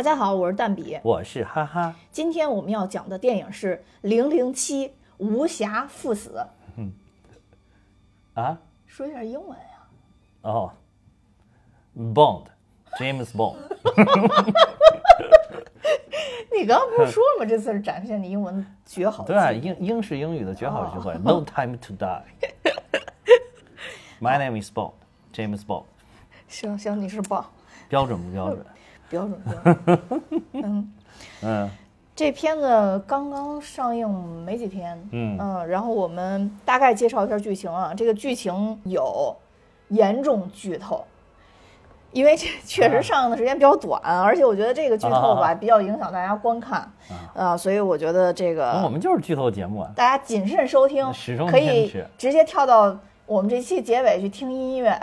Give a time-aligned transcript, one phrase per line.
[0.00, 0.98] 大家好，我是蛋比。
[1.02, 1.94] 我是哈哈。
[2.10, 6.42] 今天我们要讲的电影是《零零七：无暇赴死》。
[8.32, 8.58] 啊？
[8.86, 9.86] 说一下英文呀？
[10.40, 10.72] 哦
[11.98, 13.56] ，Bond，James Bond。
[16.58, 17.46] 你刚刚不是说了吗？
[17.46, 19.26] 这次是展现你英文绝好。
[19.26, 21.12] 对啊，英英式英语的绝好机会。
[21.18, 22.22] No time to die。
[24.18, 25.84] My name is Bond，James Bond。
[26.48, 27.44] 行行，你是 Bond。
[27.90, 28.64] 标准不标准？
[29.10, 30.22] 标准标准。
[30.54, 30.92] 嗯
[31.42, 31.70] 嗯，
[32.16, 34.08] 这片子刚刚上映
[34.46, 34.96] 没几天。
[35.12, 37.92] 嗯嗯，然后我们大概介绍一下剧情啊。
[37.94, 39.36] 这个剧情有
[39.88, 41.04] 严重剧透。
[42.12, 46.92] 因为这确实上映的时间比较短，而且我觉得这个剧透吧比较影响大家观看，
[47.36, 51.06] 啊，所以我觉得这个我们就是剧透节目啊，大家谨慎收听，
[51.48, 51.88] 可以
[52.18, 54.98] 直接跳到我们这期结尾去听音乐。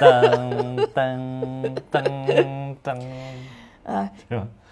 [0.00, 3.02] 噔噔噔噔，
[3.84, 4.10] 呃，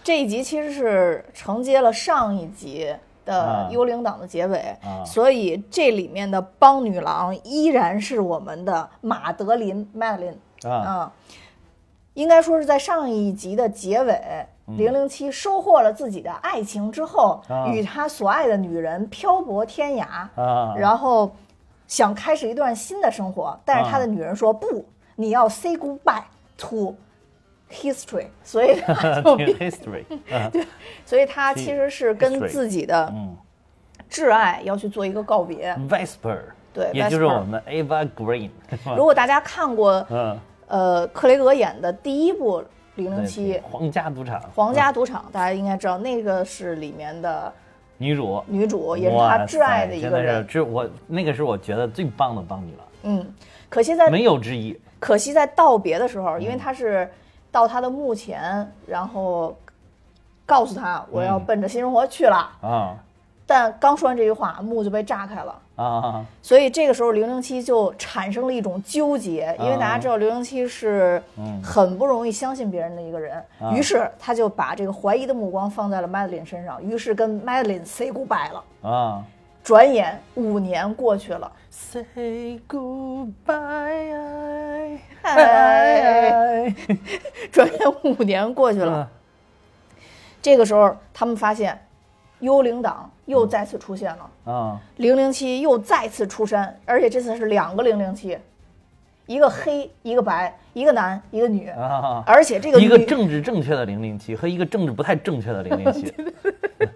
[0.05, 10.37] 这一集其实是承接了上一集的幽灵党的结尾，所以这里面的邦女郎依然是我们的马德琳 （Madeline）
[10.69, 11.13] 啊。
[12.15, 20.27] 应该说是在上一集的结尾，零零七收获了自己的爱情之后，与他所爱的女人漂泊天涯，
[20.79, 21.31] 然后
[21.87, 24.83] 想开始一段新的生活，但是他的女人说不，
[25.17, 26.23] 你要 say goodbye
[26.57, 26.95] to
[27.69, 30.05] history，所以 他就 history，
[30.53, 30.65] 对，
[31.05, 33.13] 所以他其实是跟自己的
[34.09, 35.75] 挚爱要去做一个告别。
[35.89, 36.39] Vesper，
[36.73, 38.51] 对，也就是我们的 Ava Green。
[38.97, 40.39] 如果大家看过，嗯。
[40.69, 42.61] 呃，克雷格演的第一部
[42.97, 47.53] 《零零七》皇家赌场，皇家赌场，大家应该知道，那个是里面的
[47.97, 50.45] 女主，女主也是他挚爱的一个人。
[50.45, 52.85] 这我那个是我觉得最棒的邦女了。
[53.05, 53.25] 嗯，
[53.69, 54.77] 可惜在没有之一。
[55.07, 57.09] 可惜在道别的时候，因为他是
[57.53, 59.57] 到他的墓前，然后
[60.45, 62.51] 告诉他我要奔着新生活去了。
[62.61, 62.97] 啊。
[63.47, 65.55] 但刚说完这句话，墓就被炸开了。
[65.77, 66.27] 啊！
[66.43, 71.23] 所以这个时候零零七就产生了一种纠结，因为大家知道零零七是
[71.63, 73.41] 很不容易相信别人的一个人，
[73.73, 78.91] 于是他就把这个怀疑的目光放在了 Madeline 身上，于是跟 Madeline say goodbye 了。
[78.91, 79.23] 啊！
[79.67, 83.33] 转眼五年过去了，say goodbye，
[87.51, 89.11] 转眼五年过去了，
[90.41, 91.77] 这个时候他们发现。
[92.41, 94.31] 幽灵党又再次出现了。
[94.53, 94.79] 啊！
[94.99, 98.37] 零零七又再次出山，而且这次是两个零零七，
[99.25, 101.71] 一个黑，一个白，一个男，一个女。
[101.71, 102.23] 啊！
[102.27, 106.13] 而且这个一个政治正确的零零七和一个政治不太正确的零零七，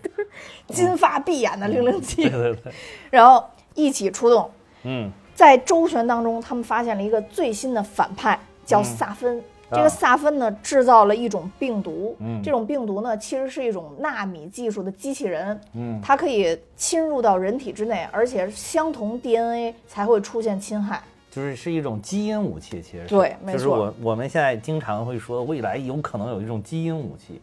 [0.68, 2.72] 金发碧眼的零零七，对对对，
[3.10, 4.50] 然后一起出动。
[4.84, 9.42] 嗯，在周旋当中，他们发现了一个最新的反派，叫萨芬。
[9.72, 12.16] 这个萨芬呢，制造了一种病毒。
[12.18, 15.60] 嗯，这种病毒呢，其实是一种纳米技术的机器人。
[15.74, 21.00] 嗯，它可以侵入到人体之内，而且相同 DNA 才会出现侵害。
[21.30, 23.58] 就是是一种基因武器，其实对，没错。
[23.58, 27.40] 就是我我们现在经常会说，未来有可能有一种基因武器，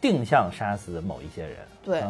[0.00, 1.56] 定向杀死某一些人。
[1.84, 2.02] 对，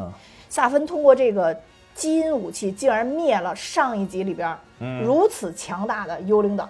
[0.49, 1.55] 萨芬通过这个
[1.95, 4.57] 基因武器，竟然灭了上一集里边
[5.03, 6.69] 如此强大的幽灵党。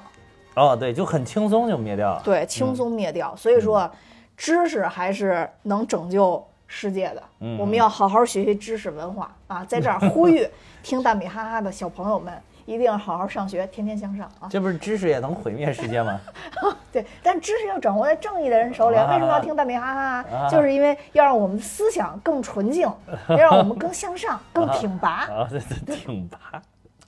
[0.55, 2.23] 哦，对，就很轻松就灭掉了。
[2.25, 3.35] 对，轻松灭掉。
[3.37, 3.91] 所以说，
[4.37, 7.23] 知识还是能拯救世界的。
[7.41, 9.65] 嗯，我们要好好学习知识文化啊！
[9.65, 10.49] 在这儿呼吁
[10.83, 12.33] 听大米哈哈的小朋友们，
[12.67, 14.49] 一定要好好上学，天天向上啊！
[14.51, 16.21] 这不是知识也能毁灭世界吗？
[16.93, 18.97] 对，但知识要掌握在正义的人手里。
[18.97, 20.49] 为什么要听大米哈哈？
[20.49, 22.91] 就是因为要让我们思想更纯净，
[23.29, 25.27] 要让我们更向上、更挺拔。
[25.27, 26.39] 啊，对对，挺拔。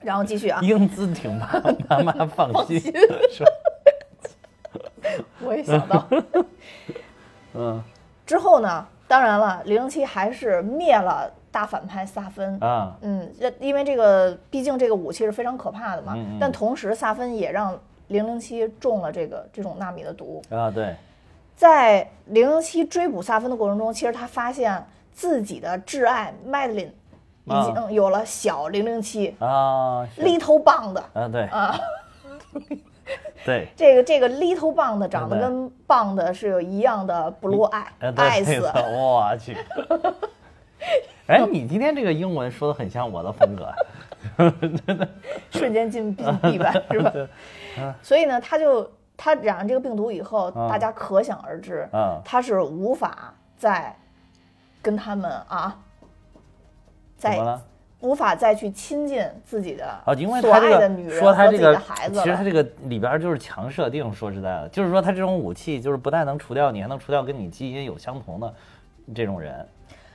[0.01, 1.61] 然后继续啊，英姿挺拔，
[2.03, 2.81] 妈妈放心。
[5.39, 6.07] 我也想到。
[7.53, 7.81] 嗯，
[8.25, 8.85] 之后呢？
[9.09, 12.95] 当然了，零零七还是灭了大反派萨芬啊。
[13.01, 16.13] 嗯，因为这个，毕竟这个武器是非常可怕的嘛。
[16.15, 17.77] 嗯但同时，萨芬也让
[18.07, 20.69] 零零七中了这个这种纳米的毒啊。
[20.71, 20.95] 对。
[21.55, 26.91] 在零零七追捕萨芬的过程中，其实他发现自己的挚爱 Madeline。
[27.49, 31.79] 已经有了小零零七啊，Little Bond 啊，对啊，
[33.45, 38.61] 对， 这个这个 Little Bond 长得跟 Bond 是有一样的 blue eye eyes，
[38.91, 39.55] 我去，
[41.27, 43.73] 哎，你今天这个英文说的很像我的风格，
[45.51, 47.13] 瞬间进地板 是吧？
[48.01, 51.87] 所以呢，他就他染上这个病毒以后，大家可想而知，
[52.23, 53.95] 他是无法再
[54.81, 55.77] 跟他们啊。
[57.17, 57.59] 再
[57.99, 64.13] 无法再去亲近自己的啊，因为他这个说他这个孩子，其实他这个里边就是强设定。
[64.13, 68.53] 说实在的，就是说他这种武器，就是不但能除掉你，还能除掉跟你基因有相同的
[69.15, 69.67] 这种人，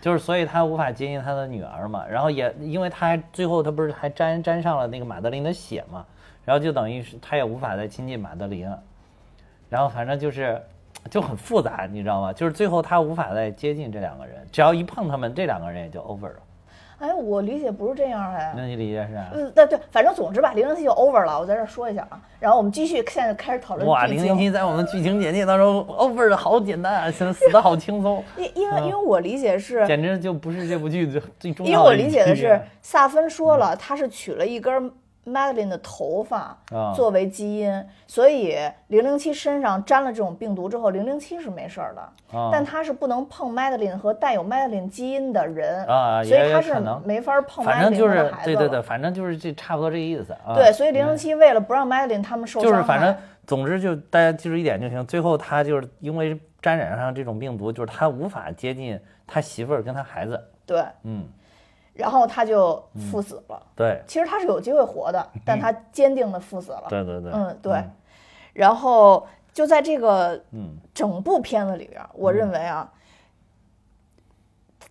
[0.02, 2.04] 就是所以他无法接近他的女儿嘛。
[2.06, 6.04] 然后也因为他最后他不是还沾沾上了那个马德琳的血嘛，
[6.44, 8.82] 然后就等于是他也无法再亲近马德琳了。
[9.70, 10.60] 然后反正就是
[11.08, 12.32] 就很复杂，你知道吗？
[12.32, 16.36] 就是最后他无法再接近这两个人，只要一碰他们，这两个人也就 over 了。
[17.02, 18.54] 哎，我理解不是这样哎。
[18.56, 19.20] 那你理解是？
[19.34, 21.40] 嗯，对对，反正总之吧，零零七就 over 了。
[21.40, 23.84] 我在这说一下啊，然后我们继续现在开始讨论。
[23.88, 28.22] 哇，零零七在我们剧情简介当中 over 的好简单啊，现在死的好轻松。
[28.36, 31.76] 因因为因为我理解是，简直就不是这部剧最最重要的。
[31.76, 34.92] 因为我理解的是，萨芬说了，他是取了一根。
[35.24, 36.58] Madeline 的头发
[36.94, 38.58] 作为基因，所以
[38.88, 42.02] 零零七身上沾了这种病毒之后，零零七是没事儿的，
[42.50, 46.74] 但他是不能碰 Madeline 和带有 Madeline 基因的人啊，所以他是
[47.04, 48.46] 没法碰 Madeline 的孩子。
[48.46, 50.36] 对对对，反正就是这差不多这意思。
[50.56, 53.14] 对，所以零零七为了不让 Madeline 他们受伤，就是反正
[53.46, 55.06] 总之就大家记住一点就行。
[55.06, 60.42] 最后他就是因为沾染上这种病毒，就是他无法接近他媳妇儿跟他孩子。
[60.66, 61.28] 对，嗯。
[61.94, 63.62] 然后他就赴死了。
[63.76, 66.84] 对，其实他是有机会活的，但他坚定的赴死了。
[66.88, 67.84] 对对对，嗯对。
[68.54, 70.42] 然后就在这个
[70.94, 72.90] 整部片子里边，我认为啊，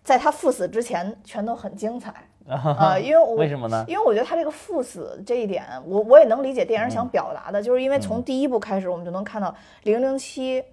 [0.02, 2.12] 在他赴死之前，全都很精彩
[2.46, 2.98] 啊。
[2.98, 3.84] 因为我为什么呢？
[3.88, 10.64] 因为我觉得他这个赴死这一点，我我也能理解电影想表达的，就是因为从第一部开始，我们就能看到零零七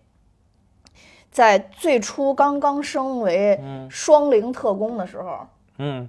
[1.32, 3.60] 在最初刚刚升为
[3.90, 5.30] 双灵特工的时候。
[5.42, 5.48] 嗯，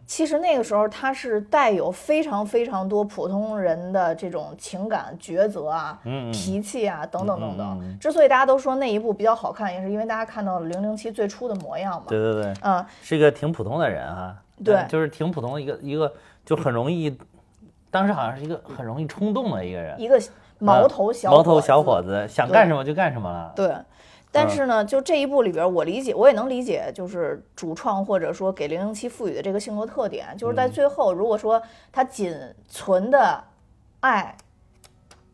[0.04, 5.98] 其实那个时候他是带有非常非常多普通人的这种情感抉择啊，
[6.32, 7.98] 脾气啊等等等等。
[7.98, 12.06] 之所以大家都说那一部比较好看，也是因为大家看到了零零七最初的模样嘛。
[12.08, 14.36] 对对对，嗯，是一个挺普通的人哈。
[14.64, 16.12] 对，就是挺普通的一个一个，
[16.44, 17.16] 就很容易，
[17.90, 20.20] 当时好像是一个很容易冲动的一个人，一个
[20.58, 23.52] 毛头小毛头小伙子，想干什么就干什么了。
[23.54, 23.72] 对。
[24.32, 31.60] 但是呢，就这一部里边，我理解，我也能理解，就是主创或者说给零零七赋予的这个性格特点，就是在最后，如果说
[31.90, 32.32] 他仅
[32.68, 33.42] 存的
[34.00, 34.36] 爱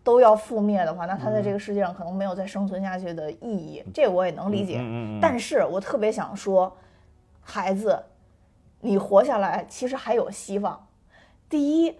[0.02, 3.84] 都要覆灭的话，那他在这个世界上可能没有再生存下去的意义。
[3.92, 4.80] 这我也能理解。
[5.20, 6.74] 但是我特别想说，
[7.42, 8.02] 孩子，
[8.80, 10.86] 你活下来其实还有希望。
[11.48, 11.98] 第一。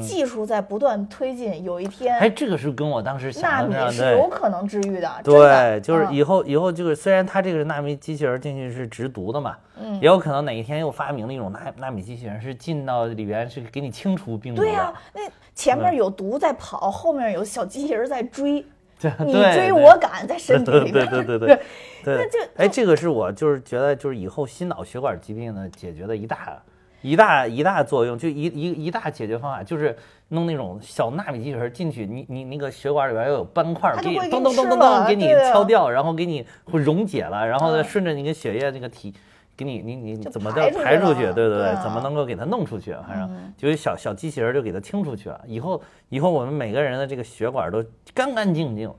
[0.00, 14.66] 技术在不断推进，有一天，哎，这个是跟我当时想的纳米是有可能治愈的，对，就是以后以后就是，虽然它这个纳米机器人进去是直毒的嘛，嗯，也有可能哪一天又发明了一种纳纳米机器人，是进到里边是给你清除病毒的。
[14.66, 15.20] 对呀，那
[15.54, 18.64] 前面有毒在跑，后面有小机器人在追，
[19.24, 21.48] 你追我赶在身体里边，对对对
[22.02, 26.60] 对，那就哎，这个是我就是觉得就是以后心脑血管疾病的解决的一大。
[27.00, 29.96] 一大一大作用，就一一一大解决方法，就是
[30.28, 39.14] 弄那种小纳米机器人进去，你你那个血管里边要有斑块，给你咚咚咚咚咚给你敲掉，然后给你会溶解了，然后再顺着你的血液那个体，
[39.56, 41.20] 给你你你怎么的排出去？
[41.32, 42.92] 对对对，怎么能够给它弄出去？
[43.06, 45.40] 反正就是小小机器人就给它清出去了。
[45.46, 48.96] 以后以后我们每个人的这个血管都干干净净了。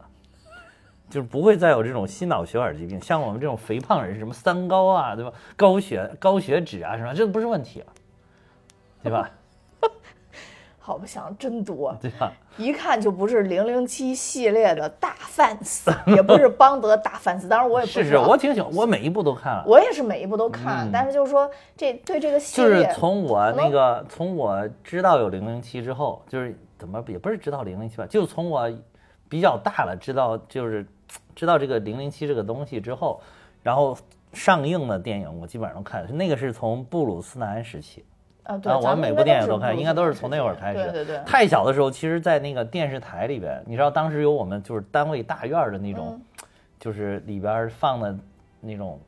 [1.10, 5.31] 就是不会再有这种心脑血管疾病，像我们这种肥胖人士，什么三高啊，对吧？
[5.56, 7.88] 高血高血脂啊，什么这都不是问题啊，
[9.02, 9.30] 对吧？
[10.78, 12.31] 好不，想真多，对吧？
[12.57, 17.48] 一看就不是零零七系列的大 fans，也不是邦德大 fans。
[17.48, 19.64] 当然我也不是是，我挺喜欢，我每一部都看了。
[19.68, 28.72] 我也是每一部都看，但是就是说这对这个系列，就是从我那个从我知道有零零七之后，就是怎么也不是知道零零七吧，就从我
[29.28, 30.86] 比较大了知道就是。
[31.40, 33.22] 知道这个零零七这个东西之后，
[33.64, 33.98] 然后
[34.34, 38.04] 上映的电影我基本上都看，那个是从布鲁斯南时期
[38.44, 40.84] 啊，对，我每部电影都看，应该都是从那会儿开始。
[40.84, 41.22] 对对对。
[41.26, 46.19] 太小的时候，其实，在那个电视台里边，你知道当时有我们就是单位大院的那种，
[46.78, 48.14] 就是里边放的
[48.60, 49.00] 那种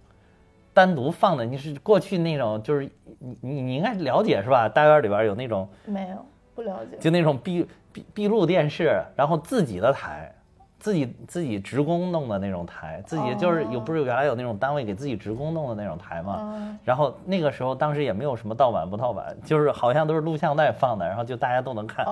[0.74, 4.70] 单独放的，你是过去那种，就是你你你应该了解是吧？
[4.70, 10.34] 大院里边有那种没有不了解，就那种闭闭闭路电视，然后自己的台。
[10.82, 16.76] 自己自己职工弄的那种台，自己就是有不是原来有那种单位给自己职工弄的那种台嘛？
[16.84, 22.04] 然后那个时候当时也没有什么盗版不盗版，就是好像都是录像带放的，然后就大家都能看。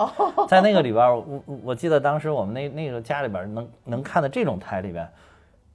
[0.48, 5.10] 在那个里边，我我记得当时我们那那个家里边能能看的这种台里边，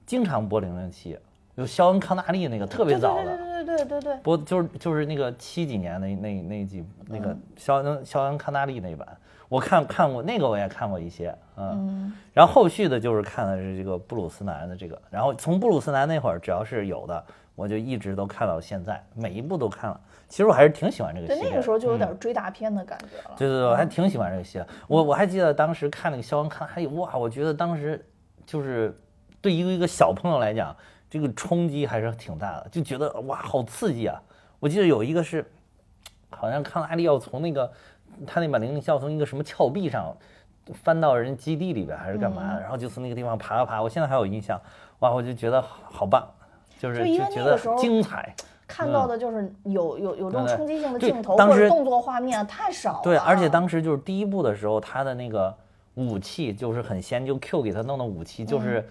[0.05, 1.17] 经常播零零七，
[1.55, 9.05] 有肖恩康纳利那个特别早的，对对对对对对，播就是就是那个七几年那那那几那个肖恩肖恩康纳利那版。
[9.47, 17.23] 我看看过那个，我也看过一些，嗯，然后后续的就是看的是这个布鲁斯南的这个，然后从布鲁斯南那会儿，只要是有的，
[17.55, 19.99] 我就一直都看到现在，每一部都看了。
[20.27, 21.27] 其实我还是挺喜欢这个。
[21.27, 23.35] 对，那个时候就有点追大片的感觉了。
[23.37, 24.63] 对对对，我还挺喜欢这个戏。
[24.87, 28.03] 我我还记得当时看那个肖恩看，还有哇，我觉得当时
[28.45, 28.99] 就是
[29.41, 30.75] 对一个一个小朋友来讲，
[31.07, 34.19] 这个冲击还是挺大的，就觉得哇，好刺激啊！
[34.59, 35.45] 我记得有一个是，
[36.31, 37.71] 好像康拉利要从那个
[38.25, 40.15] 他那把零零七要从一个什么峭壁上
[40.73, 44.59] 翻到人基地里边还是干嘛，然后就从那个地方爬啊爬，我现在还有印象，
[44.99, 46.27] 哇，我就觉得好棒，
[46.79, 48.33] 就是就觉得精彩。
[48.67, 53.01] 看到的就是有有有这种冲击性的镜头或者动作画面太少了。
[53.03, 55.55] 对，而且当时就是第一部的时候，他的那个
[55.93, 58.83] 武器就是很先，就 Q 给他弄的武器就是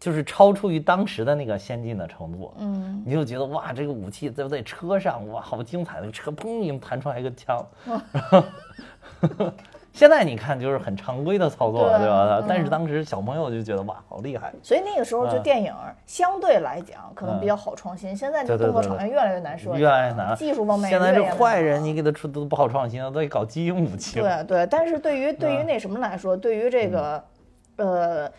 [0.00, 2.54] 就是超出于当时的那个先进的程度。
[2.58, 6.00] 嗯，你就觉得哇，这个武器在在车上哇，好精彩！
[6.00, 7.62] 那个车砰一弹出来一个枪。
[9.92, 12.42] 现在你看就是很常规的操作，对吧？
[12.48, 14.50] 但是当时小朋友就觉得哇，好厉害。
[14.62, 15.74] 所以那个时候就电影
[16.06, 18.16] 相对来讲可能比较好创新。
[18.16, 20.34] 现在这动作场面越来越难说，越来越难。
[20.34, 24.18] 技术方面，现在这坏人你给他出都不好创新了，都得搞基因武器。
[24.20, 27.22] 对对，但是对于对于那什么来说，对于这个
[27.76, 28.32] 呃。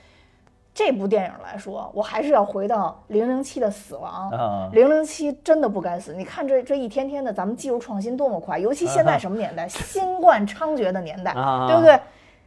[0.73, 4.69] 这部电影来说，我还是要回到零零七的死亡。
[4.71, 6.13] 零零七真的不该死。
[6.13, 11.33] 你看这这一天天的，咱们技术创新多么快，尤其现在什么年代，新冠猖獗的年代，
[11.67, 11.99] 对不对？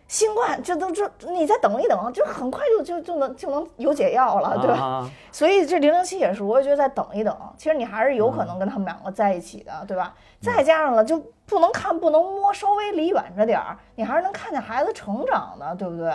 [0.07, 5.09] 新冠这都这，你再等一等，就很快就就就能就能有解药了，对吧？
[5.33, 10.14] 所以这零零七也是，我也觉得再等一等，其实你还是有可能跟他们两个在一起的，对吧？
[10.43, 16.12] 再加上了，就不能看不能摸，稍微离远着点儿，你还是能看见孩子成长的，对不对？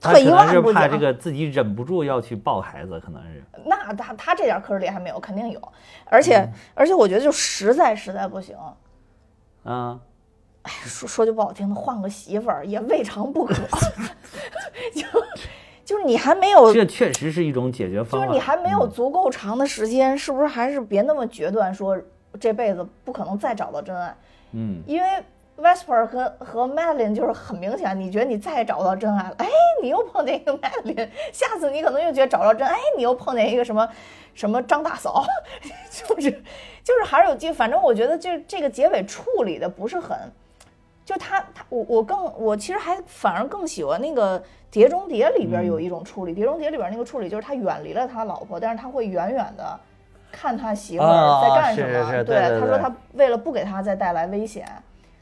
[0.00, 3.42] 他可能是怕这个自己忍不住要去抱孩子，可能是。
[3.64, 5.60] 那他他这点科里还没有，肯定有。
[6.04, 8.56] 而且而且，我觉得就实在实在不行。
[9.64, 9.98] 嗯。
[10.62, 13.54] 哎，说说句不好听的，换个媳妇儿也未尝不可。
[14.94, 15.04] 就
[15.84, 16.72] 就是你还没有。
[16.72, 18.26] 这确实是一种解决方法。
[18.26, 22.00] 就是你还没有足够长的时间，是不是还是别那么决断，说
[22.38, 24.16] 这辈子不可能再找到真爱？
[24.52, 24.80] 嗯。
[24.86, 25.08] 因为。
[25.58, 29.46] Vesper 和和 Madeline 就是很明显，你觉得你再找不到真爱了，哎，
[29.82, 33.88] 你又碰见一个 Madeline，下次你可能又觉得找到真，哎，你又碰见一个什么
[34.34, 35.24] 什么张大嫂，
[35.90, 36.30] 就是
[36.84, 40.16] 就是还是有机，反正我觉得这这个结尾处理的不是很，
[41.04, 44.38] 就他他我我更我其实还反而更喜欢那个
[44.70, 49.80] 《碟中谍》里边有一种处理，《碟中谍》里边那个处理就是他远离了他老婆，但是他会远远的
[50.30, 54.66] 看他媳妇儿在干什么，对，他说他为了不给他再带来危险。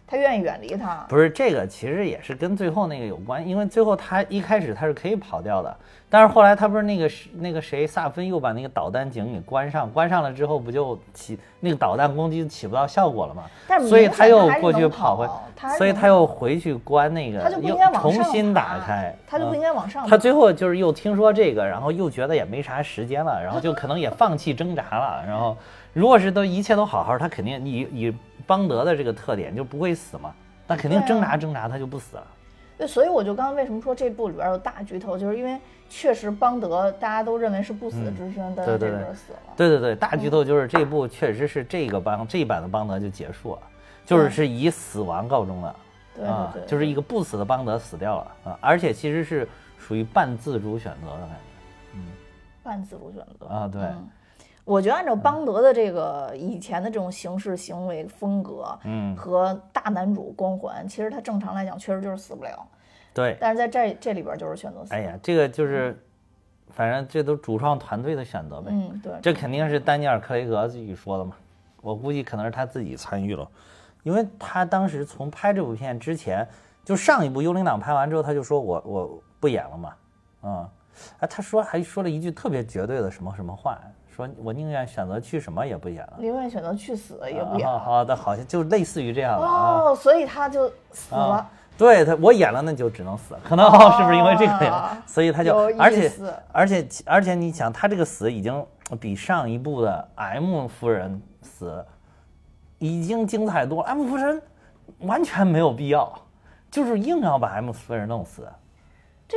[0.06, 5.76] 他愿意远离他，不是这个，其实也是跟最后那个有关，因为最后他一开始他是可以跑掉的，
[6.10, 13.44] 但是后来他不是那个那个谁萨芬又把那个导弹井给关上，关上了之后不就起那个导弹攻击起不到效果了吗？
[13.88, 15.26] 所以他又过去跑回，
[15.78, 20.06] 所以他又回去关那个，他就应该重新打开，他就不应该往上。
[20.06, 25.24] 他最后就是又听说这个，然后又觉得也没啥时间了，然后就可能也放弃挣扎了。
[25.26, 25.56] 然后
[25.94, 28.14] 如果是都一切都好好，他肯定以以。
[28.46, 30.34] 邦德的这个特点就不会死嘛，
[30.66, 32.26] 那肯定挣扎挣扎他就不死了。
[32.76, 35.56] 对，所以我就刚刚为什么说这部里边有大剧透，就是因为
[35.88, 39.38] 确实邦德大家都认为是不死之身，但是这边死了。
[39.56, 43.62] 对对对，大剧透就是这部确实是这个邦这一版的邦德就结束了，
[44.04, 45.76] 就是是以死亡告终了。
[46.16, 49.48] 对对对，就是一个不死的邦德死掉了啊，而且其实是
[49.78, 51.94] 属于半自主选择的感觉。
[51.94, 52.00] 嗯，
[52.62, 53.82] 半自主选择啊，对。
[54.64, 62.66] 我觉得按照邦德的这个以前的这种行事行为风格，嗯，和大男主光环，其实他正常来讲确实就是死不了。
[63.12, 63.36] 对。
[63.38, 64.94] 但是在这这里边就是选择死。
[64.94, 66.02] 哎呀，这个就是，
[66.70, 68.70] 反正这都主创团队的选择呗。
[68.72, 69.12] 嗯，对。
[69.22, 71.36] 这肯定是丹尼尔·克雷格自己说的嘛。
[71.82, 73.46] 我估计可能是他自己参与了，
[74.02, 76.48] 因为他当时从拍这部片之前，
[76.82, 79.94] 就上一部《幽灵党》拍完之后，他就说我我不演了嘛。
[80.42, 80.68] 嗯。
[81.18, 83.78] 哎，他说还说了一句特别绝对的什么什么话。
[84.14, 87.66] 说我宁愿选择去什么也不演了，宁愿选择去死也不演。
[87.66, 91.44] 好的，好像就类似于这样的哦，所以他就死了。
[91.76, 94.88] 对他，我演了那就只能死，可能哦是不是因为这个？
[95.04, 96.12] 所以他就，而且
[96.52, 98.64] 而且而且你想，他这个死已经
[99.00, 101.84] 比上一部的 M 夫人死
[102.78, 103.88] 已经精彩多了。
[103.88, 104.40] M 夫人
[105.00, 106.12] 完全没有必要，
[106.70, 108.46] 就是硬要把 M 夫人弄死。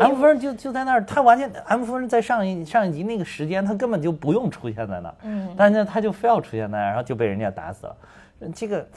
[0.01, 7.95] M 夫人就就在那儿，他完全 M 夫人在上一上一集那个时间，他根本就不用出现在那儿，嗯，但是他就非要出现在那儿，然后就被人家打死了，
[8.55, 8.87] 这个。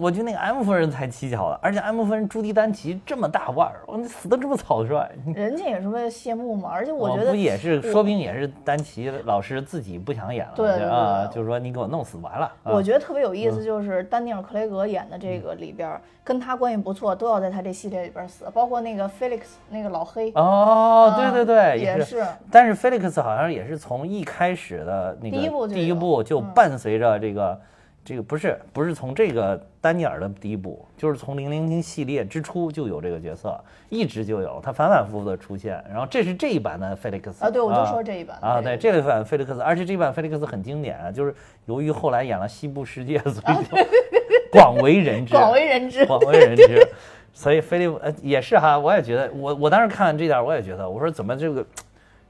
[0.00, 5.06] 我觉得那个 M 夫人才蹊跷了，而且 M 夫人朱迪丹奇这么大腕儿，我死的这么草率。
[5.34, 12.50] 人家也是为了谢幕嘛，而且我觉得不也是，说不定也是丹奇老师自己不想演了，对啊，就是说你给我弄死完了。
[12.64, 20.32] 我觉得特别有意思，就是丹尼尔·克雷格演的这个里边，跟他关系不错，都要在他这系列里边死，包括那个 Felix 那个老黑。
[20.34, 22.24] 哦，对对对，也是。
[22.50, 27.60] 但是 Felix 好像也是从一开始的那个第一部第一部就伴随着这个。
[28.06, 35.84] 这个不是不是从这个丹尼尔的第一部，就是从零零七系列之初就有这个角色，一直就有他反反复复的出现。
[35.90, 41.34] 然后这是这一版的菲利克斯啊，对，我就说这一版啊，对，这一版菲利克斯，而且这一版菲利克斯很经典啊，就是
[41.64, 43.76] 由于后来演了《西部世界》，所以就
[44.52, 46.86] 广为人知，广为人知， 广为人知。
[47.32, 51.66] 所以菲利呃也是哈，我也觉得，我我当时看完这点，我也觉得，我说怎么这个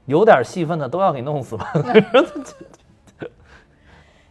[0.05, 1.65] 有点戏份的都要给弄死了。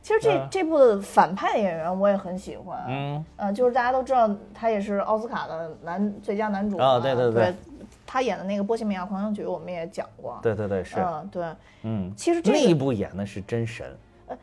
[0.07, 7.53] 其实这这部的反派演员我也很喜欢，嗯，呃，就是大家都知道他也是奥斯卡的男最佳男主啊，对对对，
[8.07, 11.45] 他演的那个《波西米亚狂想曲》我们也讲过，对对对是，嗯对，
[11.83, 13.85] 嗯，其实那一部演的是真神，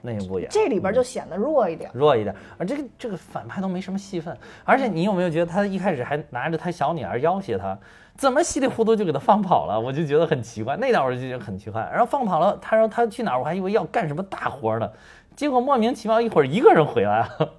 [0.01, 7.77] 那一部演这里边就显得弱一点，弱一点，而这个这个反派都没什么戏份，而且你有没有觉得他一开始还拿着他小女儿要挟他，
[8.17, 9.79] 怎么稀里糊涂就给他放跑了？
[9.79, 14.91] 我就觉得很奇怪，那点我就觉得很奇怪，然后放跑了，他说他去哪儿，我还以为要干什么大活呢。
[15.36, 17.50] 结果莫名其妙一会儿一个人回来了，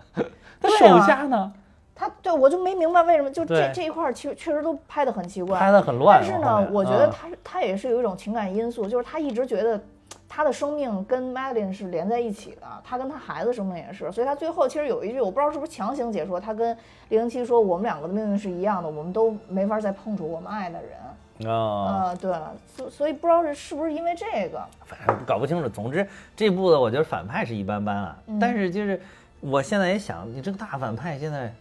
[0.60, 1.52] 他手下呢？
[1.96, 6.20] 他对我就没明白为什么就这这一块儿确确实都拍的很奇怪，拍的很乱。
[6.20, 9.80] 但是呢，我觉得他他也是有一种情感因素，就是他一直觉得
[10.28, 16.76] 他的生命跟 Madeline 是连在一起的，他跟他孩子生命也是，所以他最后其实有一句我不知道是不是强行解说，他跟
[17.10, 20.90] 零零七说我们两个的命运是一样的，我们都没法再碰触我们爱的人。
[21.44, 22.32] 啊，对，
[22.76, 25.68] 所所以不知道是是不是因为这个，反正搞不清楚。
[25.68, 29.00] 总之这部的我觉得反派是一般般啊，但是就是
[29.40, 31.52] 我现在也想，你这个大反派现在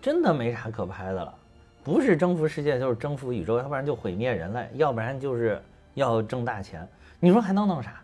[0.00, 1.34] 真的没啥可拍的了，
[1.82, 5.60] 不是征服世界就是征服宇宙，要不然就毁灭人类，要不然就是
[5.94, 6.86] 要挣大钱。
[7.18, 7.94] 你说还能弄啥？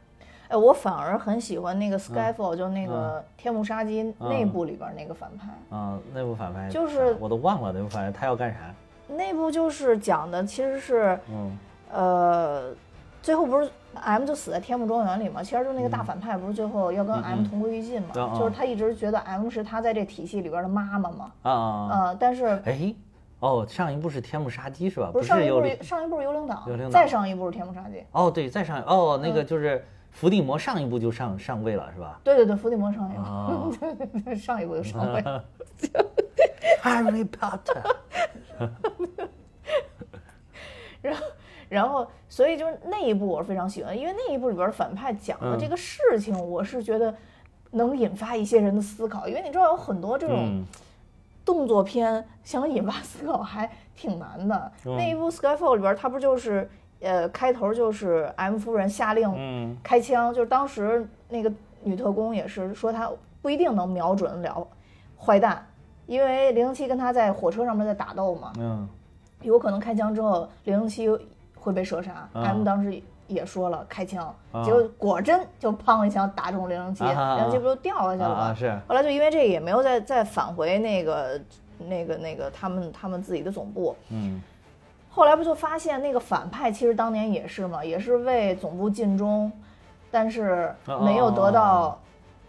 [0.49, 5.77] 哎，我反而很喜欢那个 Skyfall，就那个天幕杀机内部里边那个反派。
[5.77, 8.61] 啊，那部反派就是我都忘了那部反派他要干啥。
[9.09, 11.59] 那部就是讲的，其实是，嗯
[11.91, 12.75] 呃，
[13.23, 15.43] 最后不是 M 就死在天幕庄园里嘛？
[15.43, 18.09] 其实就那个大反派，不是最后要跟 M 同归于尽嘛？
[18.39, 21.33] 就是他一直觉得 M 是他在这体系里边的妈妈嘛？
[21.43, 22.17] 啊啊！
[22.19, 22.95] 但是，哎，
[23.41, 25.11] 哦，上一部是天幕杀机是吧？
[25.13, 28.05] 不是上一部，上一部是幽灵党，再上一部是天幕杀机。
[28.13, 32.21] 哦，对，再上哦，那个就是伏地魔上一部就上上位了是吧？
[32.23, 35.23] 对对对，伏地魔上一部， 上一部就上位。
[36.83, 37.83] Harry Potter。
[41.01, 41.23] 然后，
[41.69, 47.15] 然后，所以就是那一部我是非常喜欢，因为那一部里边反派讲的这个事情，我是觉得
[47.71, 49.29] 能引发一些人的思考。
[49.29, 50.65] 因为你知道有很多这种
[51.45, 54.73] 动作片想引发思考还挺难的。
[54.85, 56.69] 那一部《Skyfall》里边，他不就是
[57.01, 64.67] 呃开头就是 M 夫人下令开枪，就是当时那个女特工也是说她不一定能瞄准了
[65.19, 65.65] 坏蛋。
[66.07, 68.89] 因为零零七跟他在火车上面在打斗嘛，嗯，
[69.43, 71.09] 有可能开枪之后零零七
[71.55, 72.29] 会被射杀。
[72.33, 78.55] M 当时也说了开枪，结果果真就砰一枪打中零零七，零零七不就掉下去了吗？
[78.55, 78.79] 是。
[78.89, 81.41] 后来就因为这个也没有再再返回那个
[81.79, 83.95] 那个那个他们他们自己的总部。
[84.11, 84.41] 嗯。
[85.11, 89.51] 后来不就发现那个反派其实当年也是嘛，也是为总部尽忠，
[90.11, 90.75] 但是
[91.05, 91.99] 没有得到。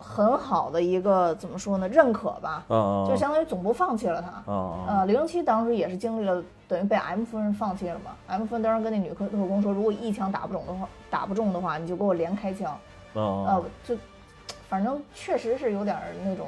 [0.02, 1.88] 很好的一个怎么说呢？
[1.90, 2.64] 认可吧，
[3.06, 4.52] 就相当于总部放弃了他。
[4.88, 8.12] 呃，零零七当时也是经历了，等于被 M 夫人放弃了嘛。
[8.28, 12.76] M 夫人当时跟那女特特工说，如果一枪打不中的话，打不中的话，你就给我连开枪。
[13.14, 13.96] 呃，就
[14.70, 16.48] 反正确实是有点那种，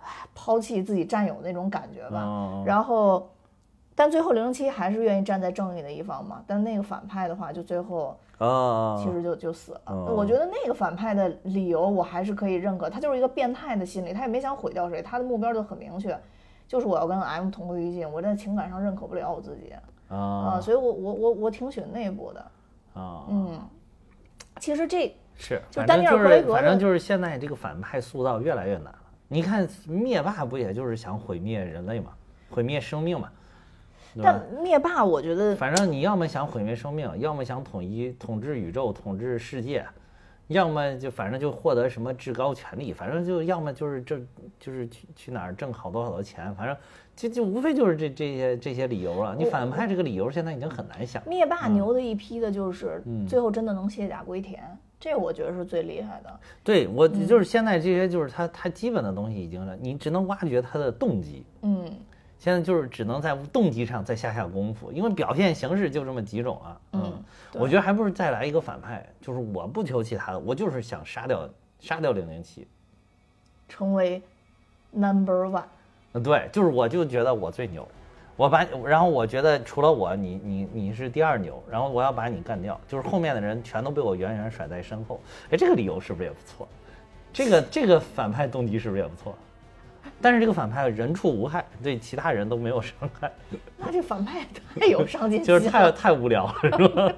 [0.00, 2.62] 唉，抛弃自己战友那种感觉吧。
[2.66, 3.30] 然后，
[3.94, 6.42] 但最后零零七还是愿意站在正义的一方嘛。
[6.46, 8.18] 但那个反派的话，就最后。
[8.38, 9.94] 啊，其实就就死了。
[9.94, 16.18] 我觉得那个反派的理由我还是可以认可，他就是一个变态的心理，他也没想毁掉谁，他的目标就很明确，
[16.66, 18.10] 就是我要跟 M 同归于尽。
[18.10, 19.72] 我在情感上认可不了我自己
[20.08, 22.40] 啊，所以我我我我挺喜欢那一部的
[22.94, 23.26] 啊。
[23.28, 23.60] 嗯，
[24.58, 28.98] 其实这是就丹尼尔·克雷格，反正就是现在这个反派塑造越来越难了。
[29.28, 32.10] 你看灭霸不也就是想毁灭人类嘛，
[32.50, 33.28] 毁灭生命嘛。
[34.20, 39.86] 但灭霸，我觉得，反正你要么想毁灭生命，要么想统一统治宇宙、统治世界，
[40.48, 44.20] 要么就反正就获得什么至高权力，反正就要么就是这
[44.58, 46.76] 就是去去哪儿挣好多好多钱，反正
[47.16, 49.34] 就就无非就是这这些这些理由了。
[49.38, 51.22] 你反派这个理由现在已经很难想。
[51.26, 54.62] 灭霸牛的一批的就是最后真的能卸甲归田，
[55.00, 56.40] 这我觉得是最厉害的。
[56.62, 61.44] 对我就是现在这些就是他他基本的东西已经了，你只能挖掘他的动机。
[61.62, 61.90] 嗯。
[62.42, 66.80] 现在就是只能在动机上再下下功夫，因为表现形式就这么几种啊。
[66.94, 72.66] 嗯，我觉得还不如再来一个反派，就是我不求其他的，我就是想杀掉杀掉零零七，
[73.68, 74.20] 成为
[74.90, 75.62] number one。
[76.14, 77.86] 嗯，对，就是我就觉得我最牛，
[78.34, 85.20] 我把然后我觉得除了我，你你你是第二牛，然后我要把你干掉，就是后面的人全都被我远远甩在身后。
[85.50, 86.66] 哎，这个理由是不是也不错？
[87.32, 89.32] 这个这个反派动机是不是也不错？
[90.22, 93.30] 但是这个反派人畜无害，对其他人都没有伤害。
[93.76, 94.46] 那这反派
[94.78, 97.12] 太有上进 心，就是太太无聊了，是吧？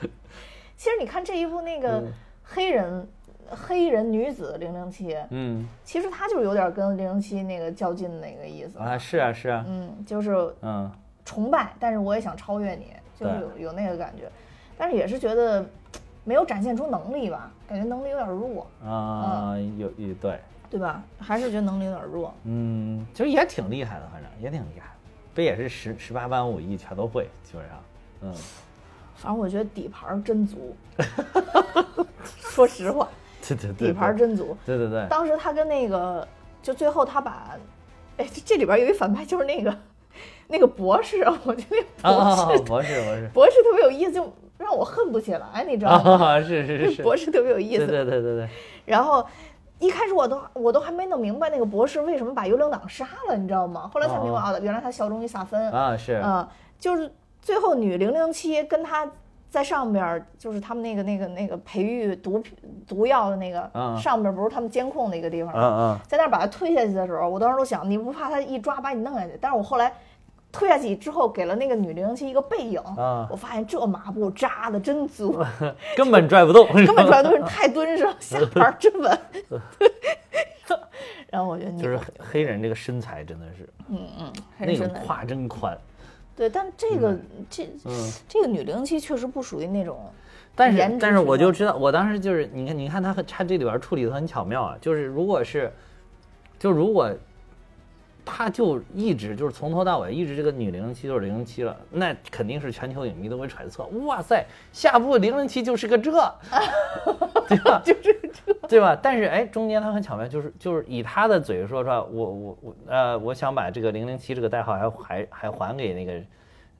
[0.76, 2.02] 其实你看这一部那个
[2.42, 3.06] 黑人
[3.50, 10.90] 黑人女子零零七，嗯，其实他就是有点跟零零七那个较劲的那个意思啊，是啊是啊，嗯，就是嗯
[11.24, 12.86] 崇拜，但是我也想超越你，
[13.18, 14.30] 就是有有那个感觉，
[14.78, 15.62] 但是也是觉得
[16.24, 20.40] 没有展现出能力吧，感觉能力有点弱啊，有也对。
[20.70, 21.02] 对吧？
[21.18, 22.32] 还是觉得能力有点弱。
[22.44, 24.88] 嗯，其实也挺厉害的，反正也挺厉害。
[25.34, 27.78] 不也是十十八般武艺全都会，基本上。
[28.22, 28.34] 嗯，
[29.16, 30.76] 反正我觉得底盘真足。
[32.24, 33.08] 说实话，
[33.46, 34.56] 对对对，底盘真足。
[34.64, 35.06] 对对对。
[35.08, 36.26] 当时他跟那个，
[36.62, 37.56] 就最后他把，
[38.16, 39.76] 哎，这里边有一反派，就是那个
[40.48, 46.40] 那个博士，我觉得博士博士博士博士特别有意思，就让我恨不起来，你知道吗？
[46.42, 47.86] 是是是， 博士特别有意思。
[47.86, 48.48] 对对对对对。
[48.84, 49.26] 然后。
[49.80, 53.90] 一开始我都我都还没弄明白那个博士为什么把幽灵党杀了，你知道吗？
[53.92, 59.10] 后来才明白啊，原来他效忠于萨芬啊，是啊，就是最后女零零七跟他
[59.48, 65.98] 在上边，就是他们那个那个那个培育毒品毒药的那个上边，不是他们监控那个地方吗？
[66.06, 69.38] 在那把他推下去的时候，我当时都想，你不怕他一抓把你弄下去？
[69.40, 69.92] 但是我后来。
[70.52, 72.80] 推下去之后，给了那个女零零七一个背影。
[72.96, 75.44] 啊，我发现这马步扎的真足，
[75.96, 79.18] 根本拽不动， 根本拽不动，太蹲实了， 下盘真稳。
[81.30, 85.78] 然后我觉得就是黑人这个身材真的是，嗯嗯，那个胯真宽。
[86.34, 87.16] 对，但这个
[87.48, 87.68] 这
[88.28, 89.98] 这个女零零七确实不属于那种，
[90.56, 95.72] 但是但是我就知道，我当时就是你看你看他和他这里边处理的很巧妙啊，就是如果是，
[96.58, 97.08] 就如果。
[98.32, 106.12] 他就一直就是从头到尾一直这个女零零七就是零零七了，那肯定是全球影迷都会揣测，哇塞，下部零零七就是个这，
[107.48, 107.82] 对吧？
[107.84, 108.96] 就是这，对吧？
[109.02, 116.12] 但是哎，中间他很巧妙，就是就是以他的嘴说出来，我我我呃，我想把这个零零七这个代号还还还还给那个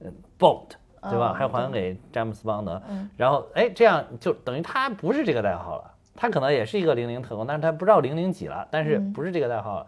[0.04, 0.68] 呃 Bolt
[1.10, 1.32] 对吧？
[1.32, 2.80] 还还给詹姆斯邦德，
[3.16, 9.86] 然后哎，这样就等于他不是这个代号了，他可能也是一个零零特工，但是他不知道零零几了，但是不是这个代号了。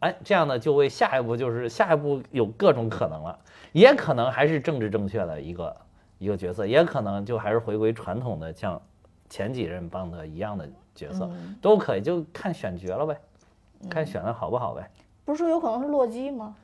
[0.00, 3.38] 哎，这样呢，就为下一步就是下一步有各种可能了，
[3.72, 5.76] 也可能还是政治正确的一个
[6.18, 8.80] 一个角色，也可能就还是回归传统的像
[9.28, 13.18] 前几任邦德一样的角色，都可以，就看选角了呗，
[13.90, 14.90] 看选的好不好呗。
[15.24, 16.54] 不是说有可能是洛基吗？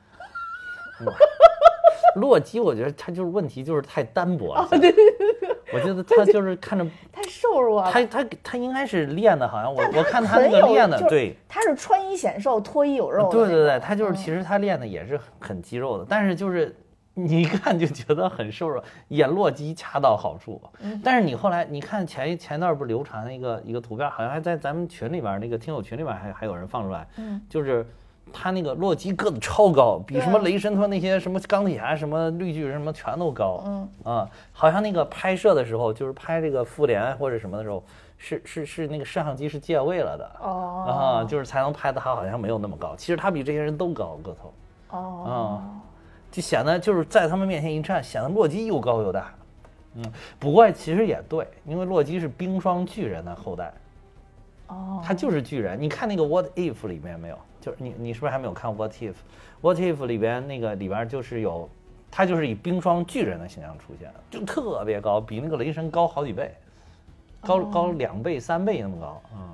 [2.15, 4.65] 洛基，我觉得他就是问题，就是太单薄了。
[4.69, 7.91] 对对对我觉得他就是看着太瘦弱了。
[7.91, 13.29] 他他他应该是练的，好像我我看他那个练的，对，他是穿衣显瘦，脱衣有肉。
[13.29, 16.73] 对对对，他就是其实他练的也是很肌肉的，但是就是
[17.15, 20.61] 你一看就觉得很瘦弱，演洛基恰到好处。
[21.03, 27.85] 但是你后来你看前前段不是流传一个一个图片，好像还在咱们群里边那个听友群里边还还有人放出来，嗯，就是。
[28.33, 33.63] 他那个洛基个子超高，比什么雷神他那些什么钢铁侠、什么绿巨人什么全都高。
[33.65, 37.83] 嗯啊，好像那个拍摄的时候，就是拍这个复联或者什么的时候，
[38.17, 40.31] 是是是那个摄像机是借位了的。
[40.41, 42.95] 哦啊，就是才能拍的他好像没有那么高。
[42.97, 44.53] 其实他比这些人都高个头。
[44.89, 45.35] 哦啊，
[46.31, 49.33] 就显得就是在他们面前一站，显得洛基又高又大。
[49.95, 50.03] 嗯，
[50.37, 53.73] 不过其实也对，因为洛基是冰霜巨人的后代。
[54.67, 55.79] 哦，他就是巨人。
[55.79, 57.37] 你看那个 What If 里面没有？
[57.65, 61.67] 就是你，你是不是还没有看 What If？What If 里边那个里边就是有，
[62.11, 66.53] 他就是以冰霜巨人的形象出现，就特别高，比那个雷神高好几倍，
[67.41, 69.49] 高高两倍三倍那么高啊！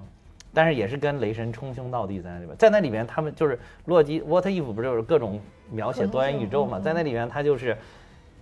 [0.54, 6.82] 但是也是跟雷神称兄道弟在那里边，在那里边他们就是洛基 What If 不就是各种描写多元宇宙嘛？
[6.82, 7.78] 在那里边他就是，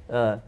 [0.07, 0.41] 呃，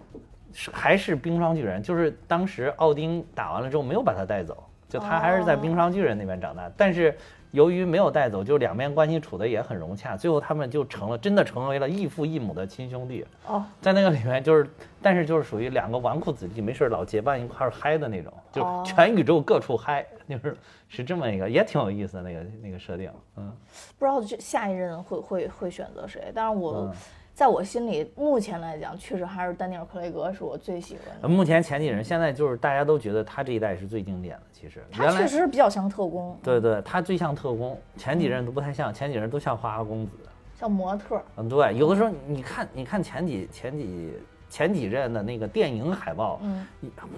[0.71, 7.15] 还是冰霜巨人，就是当时奥丁打完了之后没有把他带走，就他还是在冰霜巨人那边长大，但是。
[7.51, 13.25] 由于没有带走，就两边关系处的也很融洽，最后他们就成了真的成为了异父异母的亲兄弟。
[13.45, 14.69] 哦，在那个里面就是，
[15.01, 20.55] 但是就是属于两个纨绔子弟，没事老结伴一块嗨的那种，就全宇宙各处嗨，就是
[20.87, 23.11] 是这么一个，也挺有意思的那个那个设定。
[23.37, 23.51] 嗯，
[23.99, 26.93] 不知道这下一任会会会选择谁，但是我。
[27.33, 31.27] 在我心里，目前来讲，确实还是丹尼尔·克雷格是我最喜欢的。
[31.27, 34.43] 目前前几人，现在就是大家都觉得他这一代是最经典的。
[34.51, 36.37] 其实他确实是比较像特工。
[36.43, 40.11] 对对，他最像特工，前几任都不太像，前几任都像花花公子，
[40.59, 41.19] 像模特。
[41.37, 44.13] 嗯，对，有的时候你看，你看前几前几
[44.47, 46.67] 前几任的那个电影海报，嗯，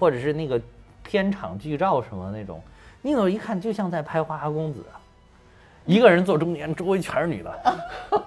[0.00, 0.58] 或者是那个
[1.02, 2.62] 片场剧照什么那种，
[3.02, 4.82] 你有一看就像在拍花花公子，
[5.84, 7.52] 一个人坐中间，周围全是女的。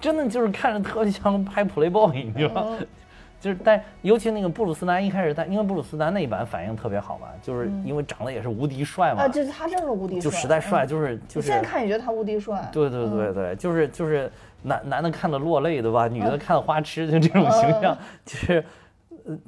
[0.00, 2.78] 真的就是看着特别像拍 Playboy，你知道吗？
[3.40, 9.22] 就是，但尤其那个布鲁斯南一开始，他因为布鲁斯南那一版反应特别好嘛，就是因为长得也是无敌帅嘛。
[9.22, 11.46] 啊，就是他真是无敌帅，就实在帅，就是就是。
[11.46, 12.68] 现在看也觉得他无敌帅。
[12.72, 14.28] 对对对对，就是就是
[14.62, 16.08] 男男的看的落泪对吧？
[16.08, 18.64] 女的看的花痴，就这种形象，就是，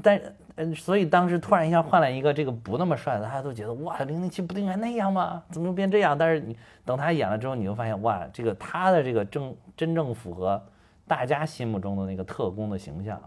[0.03, 0.21] 但
[0.57, 5.43] 嗯，所以当时突然一下换了一个这个不那么帅的，大家都觉得哇，零零七不应该那样吗？
[5.51, 6.16] 怎么又变这样？
[6.16, 10.62] 但是你等他演了之后，你就发现哇，这个他的这个正真正符合
[11.07, 13.21] 大家心目中的那个特工的形象。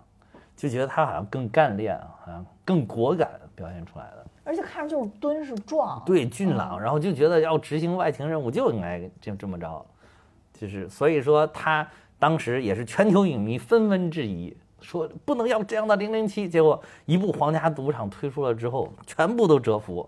[0.56, 9.84] 就觉得他好像更干练，好像更果敢表现出来的，而且看着就是敦实壮，对俊朗，然后就觉得要执行外勤任务就应该这这么着，
[10.54, 11.86] 就是所以说他
[12.20, 20.08] 当时也是全球影迷纷纷质疑，说不能要这样的零零七，结果一部《皇家赌场》推出了之后，全部都折服。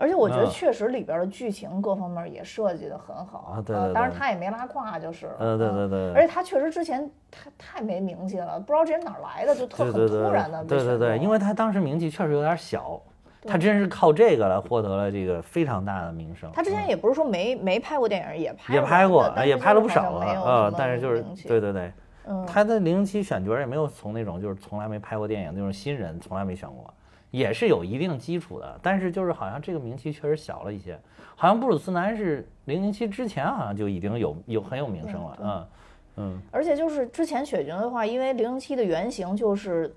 [0.00, 13.00] 而且我觉得确实里边的剧情各方面也设计的很好啊，对，当然他也没拉胯，就是，嗯，对对对，而且他确实之前太太没名气了，不知道这人哪来的，就特很突然的，对对对，因为他当时名气确实有点小，
[13.44, 16.48] 他真是靠这个来获得了这个非常大的名声。
[16.54, 21.92] 他之前也不是说没没拍过电影，也拍也拍过，也拍了不少了啊，但是就是对对对，
[22.46, 26.92] 他的零零七选角也没有从那种就是从来没拍过电影那种新人从来没选过。
[27.30, 30.98] 也是有一定基础的，但是就是好像这个名气确实小了一些。
[31.36, 35.66] 好像布鲁斯南是零零七之前好像就已经有有很有名声了，嗯
[36.16, 36.42] 嗯。
[36.50, 39.94] 而且就是之前雪军的话，因为零零七的原型就是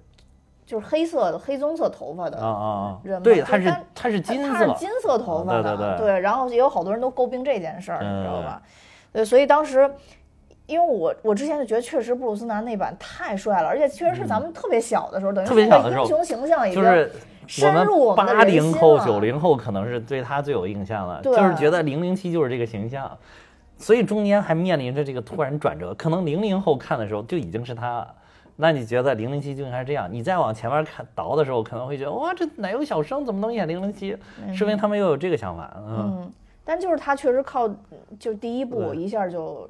[0.65, 6.19] 就是黑色的黑棕色头发的啊啊人，对，他是他是金色，他是金色头发的，对对对。
[6.19, 8.61] 然后也有好多人都诟病这件事儿，你知道吧？
[9.13, 9.89] 对，所以当时。
[10.71, 16.81] 因为我我之前就觉得确实布鲁斯南那版太帅了，而且确实是咱们特别小的时候，等于这个英雄形象已经
[17.45, 23.11] 深入我们八零后、九零后可能是对他最有印象了，就是觉得零零七就是这个形象，
[23.77, 28.07] 所以中间还面临着这个突然转折，可能零零后看的时候就已经是他了。
[28.55, 30.07] 那你觉得零零七就应该是这样？
[30.09, 34.15] 你再往前面看倒的时候，可能会觉得哇，这奶油小生怎么能演零零七？
[34.53, 35.75] 说明他们又有这个想法。
[35.85, 36.31] 嗯，
[36.63, 37.69] 但就是他确实靠
[38.17, 39.69] 就第一部一下就。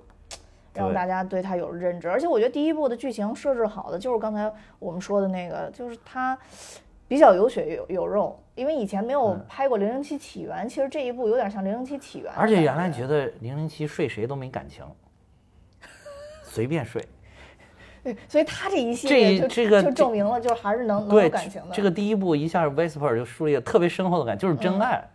[0.74, 6.38] 让大家对他有认知，而且我觉得第一部的剧情设置好的就是刚才我们说的那个，就是他
[7.10, 12.32] 比较有血有有肉，因为以前没有拍过《零零七起源》，其实这一部有点像《零零七起源》。
[12.38, 14.86] 而且原来觉得零零七睡谁都没感情，
[16.42, 17.06] 随便睡。
[18.02, 21.76] 对，所以他这一系列就这个就证明了，就还是能能有感情的。
[21.76, 25.06] 这个第一部一下 Whisper 就树立了特别深厚的感情，就是真爱。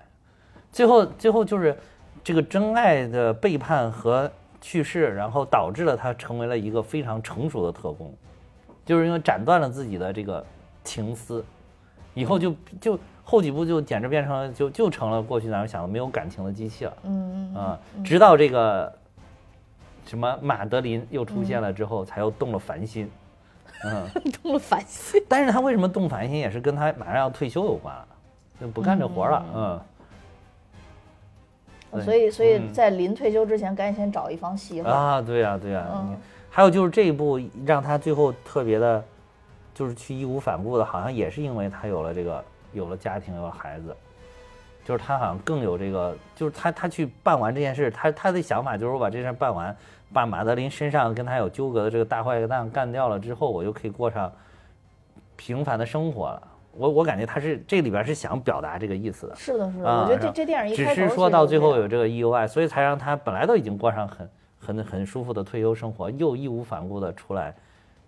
[0.70, 1.74] 最后最后就是
[2.22, 4.30] 这个真爱的背叛和。
[4.60, 8.12] 去世，然后导致了他成为了一个非常成熟的特工，
[8.84, 10.44] 就是因为斩断了自己的这个
[10.82, 11.44] 情丝，
[12.14, 16.96] 以后就就后几部就简直变成了就就成了过去咱们想的没有感情的机器了。
[17.04, 18.92] 嗯嗯啊，直到这个
[20.06, 23.10] 什么马德琳又出现了之后，才又动了凡心。
[23.84, 24.06] 嗯，
[24.42, 25.22] 动了凡心。
[25.28, 28.06] 但是他为什么动凡心，也是跟他马上要退休有关了，
[28.60, 29.44] 就不干这活了。
[29.54, 29.80] 嗯。
[32.04, 35.20] 所以，所以在临退休之前，赶紧先找一房媳妇啊！
[35.22, 35.86] 对呀，对呀。
[35.92, 36.16] 嗯。
[36.50, 39.04] 还有就是这一步让他最后特别的，
[39.74, 43.94] 就是去义无反顾的，好像也是因为他有了这个，有了家庭，有了孩子，
[44.84, 49.76] 就是他好像更有这个，就是他他去办完这件事，他他的想法就是我把这事办完，
[50.14, 54.32] 把马德琳身上跟他有纠葛的这个大坏蛋干掉了之后，我就可以过上
[55.36, 56.42] 平凡的生活了。
[56.78, 59.84] 我我感觉他是这里边是想表达这个意思的，是的，是的。
[59.84, 67.54] 我觉得这这电影一只是说到最后有这个意外，所以才让他本来都已经过上很很很舒服的退休生活，又义无反顾的出来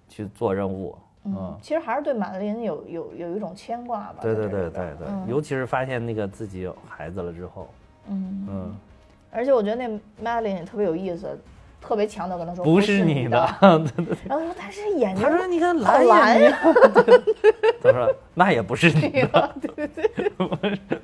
[0.09, 0.96] 去做任务。
[1.24, 4.18] 嗯，其实还是对马德琳有有有一种牵挂吧。
[4.22, 7.68] 对对对对对，尤其是发现那个自己有孩子了之后。
[8.09, 8.76] 嗯嗯。
[9.31, 11.38] 而且我觉得那马德琳也特别有意思。
[11.80, 16.58] 特别强调跟他说不是你的， 然后说他是眼睛， 他说你看蓝呀，
[17.82, 20.98] 他说那也不是你的， 对对对。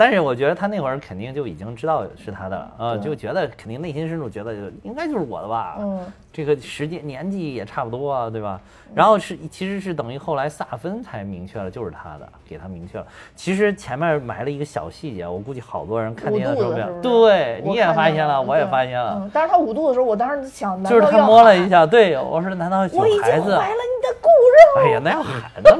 [0.00, 5.76] 但是我觉得他那会儿肯定就已经知道是他的了啊，就觉得肯定内心深处觉得就应该就是我的吧。
[5.78, 8.58] 嗯，这个时间年纪也差不多啊，对吧？
[8.94, 13.06] 然后是其实是等于后来萨芬才明确了就是他的，给他明确了。
[13.36, 19.28] 其实前面埋了一个小细节，我估计好多人看电影的时候，对，你也发现了，我也发现了。
[19.34, 24.80] 但是他五度的时候，我当时想，就是他摸了一下，对我说难道我已经怀了你的骨肉？
[24.80, 25.76] 哎呀，那要喊那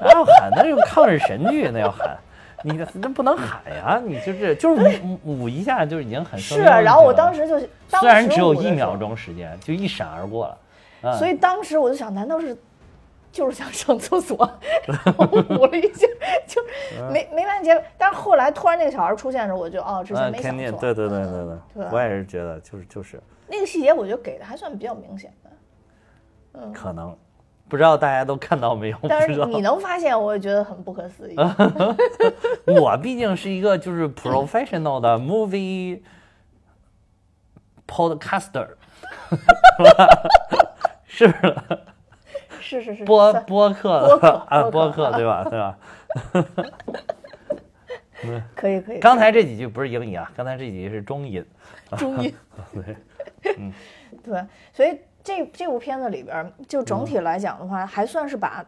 [0.00, 2.18] 那要喊，那就抗日神剧，那要喊。
[2.64, 4.00] 你那不能喊呀！
[4.04, 6.60] 你就是就是捂捂一下就已经很是。
[6.60, 11.16] 然后我当时就虽然只有一秒钟时间，就一闪而过了。
[11.16, 12.56] 所以当时我就想，难道是
[13.32, 14.36] 就是想上厕所，
[14.86, 16.06] 捂了一下，
[16.46, 16.62] 就
[17.10, 17.82] 没没完结。
[17.96, 20.80] 但是后来突然那个小孩出现的时候，我就哦，之前没想错。
[20.80, 23.18] 对对对对对，我也是觉得就是就是
[23.48, 25.50] 那个细节，我觉得给的还算比较明显的。
[26.54, 27.16] 嗯，可能。
[27.70, 28.98] 不知道大家都看到没有？
[29.08, 31.36] 但是你能发现，我也觉得很不可思议。
[32.66, 36.00] 我毕竟是一个就是 professional 的 movie
[37.86, 38.66] podcaster，
[41.06, 41.54] 是不是？
[42.60, 43.04] 是是是。
[43.04, 45.44] 播播客播客 啊，播客对吧？
[45.44, 45.78] 对吧？
[48.56, 48.98] 可以可以。
[48.98, 51.44] 刚才这几句不是英语啊，刚才这几句是中音。
[51.96, 52.34] 中音。
[52.74, 52.96] 对，
[53.56, 53.72] 嗯，
[54.24, 54.98] 对，所以。
[55.30, 58.64] 这这部片子里边，就整体来讲的话，还算是把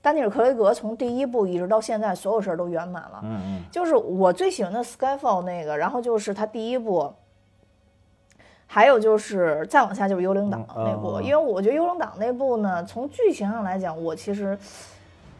[0.00, 3.20] 丹尼尔·克雷格从第一部一直到现在所有事儿都圆满了。
[3.22, 3.62] 嗯嗯。
[3.70, 7.12] 就是我最喜欢的《Skyfall》那个，然后就是他第一部，
[8.66, 14.58] 还有就是再往下就是《幽灵党》那部，因为我觉得《幽灵党》那部呢，从剧情上来讲，我其实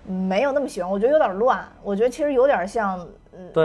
[0.05, 3.07] 没有那么喜欢，我觉得有点乱，我觉得其实有点像。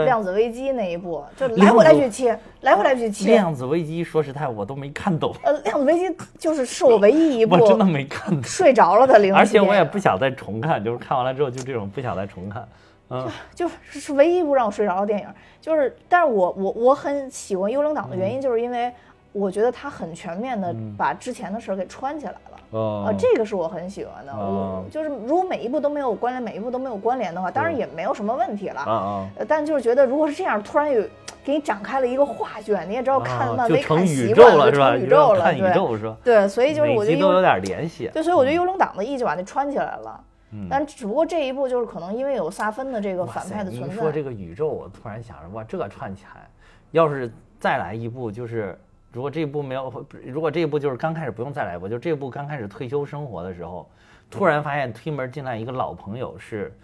[0.04, 3.32] 量子危机那一部，就来回来去切，来回来去切。
[3.32, 5.34] 量子危机说实在我都没看懂。
[5.42, 9.34] 呃，量子危机就是是我唯一一 部我真的没看懂，睡着了的灵。
[9.34, 12.66] 而且我也不想再重看，就是看完了之后就这种不想再重看。
[13.10, 15.26] 嗯，就是是唯一一部让我睡着的电影。
[15.60, 18.90] 就是，但是我我我很喜欢《幽灵党》的原因，就是因为
[19.32, 22.38] 我觉得他很全面的把之前的事儿给串起来了。
[22.78, 24.32] 啊，这个是我很喜欢的。
[24.32, 28.80] 我就是如果每一步都没有关联，每一步都没有关联的话，当然也没有什么问题了。
[28.80, 29.28] 啊啊！
[29.46, 31.02] 但就是觉得，如果是这样，突然有
[31.44, 34.96] 给你展开了一个画卷，你也知道看漫威看习惯了，是吧？
[34.96, 36.16] 宇宙了，看宇宙是吧？
[36.24, 38.10] 对，所以就是我觉得都有点联系。
[38.10, 40.24] 对，所以我觉得幽灵党的意就把那串起来了。
[40.52, 40.66] 嗯。
[40.70, 43.88] 但只不过这一步就是可能因为有萨芬的这个反派的存在。
[43.88, 46.48] 你说这个宇宙，我突然想着，哇，这个串起来，
[46.92, 48.78] 要是再来一部，就是。
[49.12, 53.88] 如果这一步没有，如果这一步就是刚开始不用再来一步，就这一步刚开始退休生活的时候，
[54.30, 56.74] 突然发现推门进来一个老朋友是，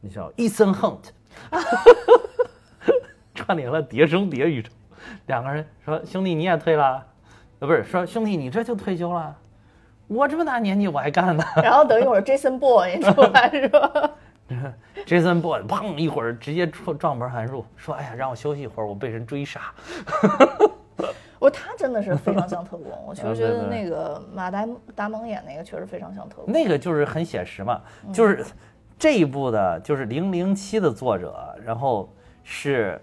[0.00, 1.60] 你知道，伊森·亨特，
[3.34, 4.70] 串联了叠声叠宇宙，
[5.26, 7.06] 两个人说兄弟你也退了，
[7.60, 9.36] 呃不是说兄弟你这就退休了，
[10.08, 14.10] 我这么大年纪我还干呢，然后等一会儿 Jason Bourne 出来是吧？
[15.06, 19.60] Jason Bourne 砰一会儿直接撞撞门而入，说哎呀让我休息一会儿，我被人追杀。
[21.42, 22.86] 不，他真的是非常像特工。
[23.04, 26.52] 我确实觉得那个马达达蒙演那个确实非常像特工。
[26.52, 28.46] 那个就是很写实嘛，就是
[28.96, 32.08] 这一部的，就是《零零七》的作者，然后
[32.44, 33.02] 是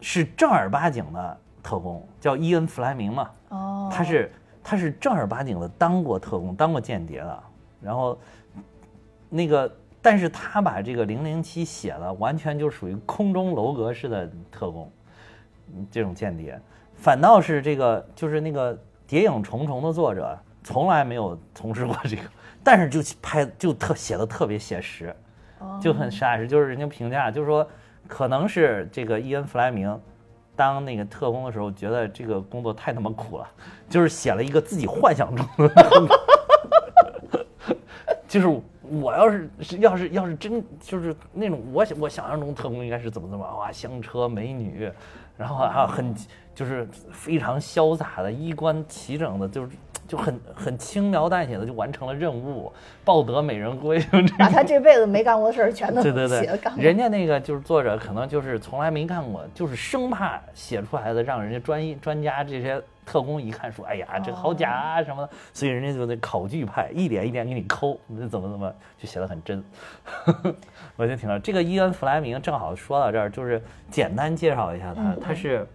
[0.00, 3.30] 是正儿八经的特工，叫伊恩·弗莱明嘛。
[3.48, 3.90] 哦。
[3.92, 4.30] 他是
[4.62, 7.42] 他是正儿八经的当过特工、当过间谍的。
[7.80, 8.16] 然后
[9.28, 14.88] 那个，但是他把这个《零零七》写的完全就属于空中楼阁式的特工，
[15.90, 16.60] 这种间谍。
[17.02, 18.72] 反倒是这个，就是那个
[19.08, 22.22] 《谍影重重》的作者，从来没有从事过这个，
[22.62, 25.12] 但是就拍就特写的特别写实，
[25.80, 27.68] 就很实打实，就是人家评价就是说，
[28.06, 30.00] 可能是这个伊恩·弗莱明
[30.54, 33.48] 当那个特工的时候，觉得这个工作太他妈苦了，
[33.88, 36.18] 就是写了一个自己幻想中的，
[38.28, 38.46] 就是
[38.80, 44.88] 我要是是要是要是真就是那种我想我想象中特工应该是怎么怎么哇，香车美女，
[45.36, 46.14] 然后还有很。
[46.54, 49.70] 就是非常潇洒的，衣冠齐整的，就是
[50.06, 52.70] 就很很轻描淡写的就完成了任务，
[53.04, 53.98] 抱得美人归。
[54.38, 69.64] 把他这辈子没干过的事儿全都对对对，人家那个就是作者，可能就是从来没干过，就是生怕写出来的让人家专专家这些特工一看说，哎呀，这个好假啊什么的，所以人家就得考据派，一点一点给你抠，那怎么怎么就写的很真。
[70.96, 75.66] 我就听到这个伊恩·弗莱明正好说到这儿，就是简单介绍一下他，他是。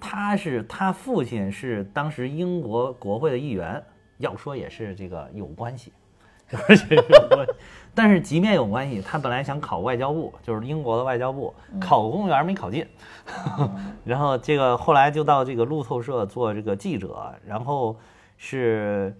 [0.00, 3.82] 他是他父亲是当时英国国会的议员，
[4.18, 5.92] 要说也是这个有关系，
[6.68, 6.96] 而且
[7.94, 12.86] 但是即便有关系，他本来想考外交部，就是英国的外交部，考公务员没考进，
[14.04, 17.94] 然后这个后来就到这个路透社做这个记者，然后
[18.36, 19.14] 是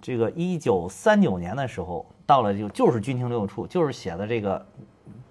[0.00, 4.64] 这个一九三九年的时候到了就就是军情六处，就是写的这个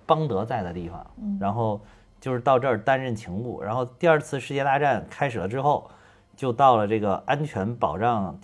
[0.05, 1.05] 邦德在的地方，
[1.39, 1.79] 然后。
[2.19, 5.89] 就是到这儿担任情务，然后第二次世界大战开始了之后，
[6.35, 8.37] 就到了这个安全保障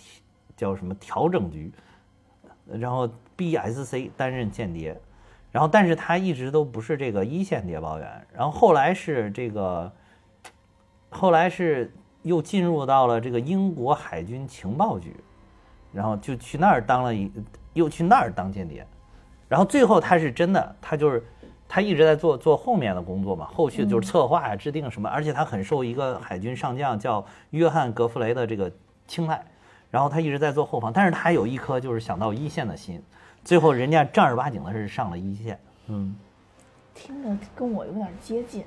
[0.55, 1.71] 叫什么调整局，
[2.65, 4.97] 然后 BSC 担任间谍，
[5.51, 9.91] 然后但是他一直都不是这个一线谍报员，然后后来是这个，
[11.09, 15.13] 后来是又进入到了这个英国海军情报局，
[15.91, 17.29] 然后就去那儿当了一，
[17.73, 18.87] 又去那儿当间谍，
[19.49, 21.21] 然后最后他是真的，他就是。
[21.67, 28.71] 他一直在做做后面的工作嘛，后续就是策划呀、制定什么，而且他很受一个海军上将叫约翰·格弗雷的这个
[29.07, 29.43] 青睐，
[29.91, 33.01] 然后他一直在做后方，但是他有一颗就是想到一线的心，
[33.43, 35.59] 最后人家正儿八经的是上了一线。
[35.87, 36.15] 嗯，
[36.93, 38.63] 听着跟我有点接近。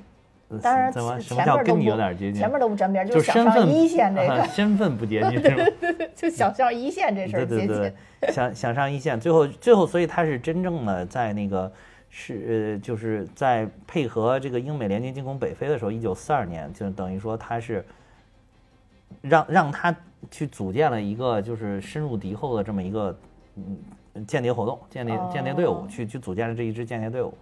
[0.63, 7.93] 当然怎么什么叫跟你有点接近，前面都不沾边，就想上一线这个身份不接近， 对对对，就想上一线这事儿接近，
[8.33, 11.71] 想想上一线，最后最后，所以他是真正的在那个
[12.09, 17.85] 是呃，就是在配合这个英美联军进攻北非的时候，一九四二年，就等于说他是
[19.21, 19.95] 让让他
[20.31, 23.17] 去组建了一个就是深入敌后的这么一个
[23.55, 27.33] 嗯间谍活动，间谍间谍队伍，去去组建了这一支间谍队伍，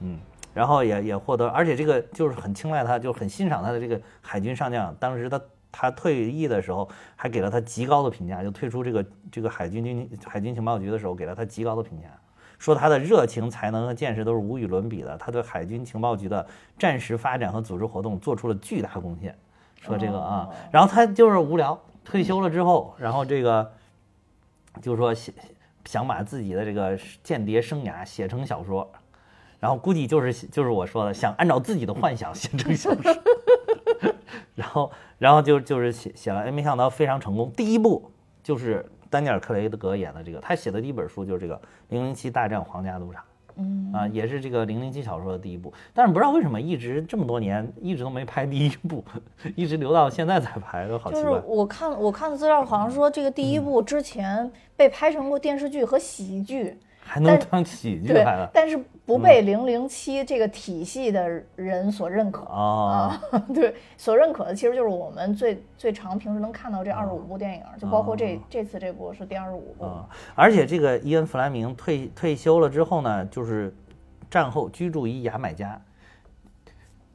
[0.00, 0.18] 嗯。
[0.54, 4.92] 然后也也获得，而且这个就是很青睐他，就很欣赏他的这个海军上将。
[4.96, 5.40] 当时他
[5.70, 8.42] 他退役的时候，还给了他极高的评价。
[8.42, 12.08] 就退出这个这个海军军海军情报局的时候，给了他极高的评价，
[12.58, 15.16] 说他的热情、才能和见识都是无与伦比的。
[15.16, 16.46] 他对海军情报局的
[16.78, 19.36] 战时发展和组织活动做出了巨大贡献。
[19.80, 23.72] 说这个啊，然后他就是无聊，退休了之后，然后这个
[24.82, 25.34] 就是说想
[25.84, 28.90] 想把自己的这个间谍生涯写成小说。
[29.60, 33.16] 然后估计就是就是我说的，想按照自己的幻想写成小说，
[34.54, 37.52] 然后然后就就是写写了，哎，没想到非常成功。
[37.56, 38.10] 第一部
[38.42, 41.56] 就是丹尼尔·克雷格演的这个，他写的第一本书就是这个
[41.88, 43.22] 《零零七大战皇家赌场》，
[43.56, 45.72] 嗯啊，也是这个零零七小说的第一部。
[45.92, 49.04] 但是不知道为什么一直这么多年一直都没拍第一部，
[49.56, 51.22] 一直留到现在才拍，都好奇怪。
[51.22, 56.78] 就是我看我看的资料，好像说这个第一部之前被拍成过电视剧和喜剧。
[57.08, 63.18] 还能当喜剧来了，但是不被零零七这个体系的人所认可啊。
[63.54, 69.86] 对，所认可的其实就是我们最最常平时能看到这二十五部电影，就包括这这次这部是第二十五部。
[70.34, 73.74] 而且这个伊恩·弗莱明退退休了之后呢，就是
[74.30, 75.80] 战后居住于牙买加。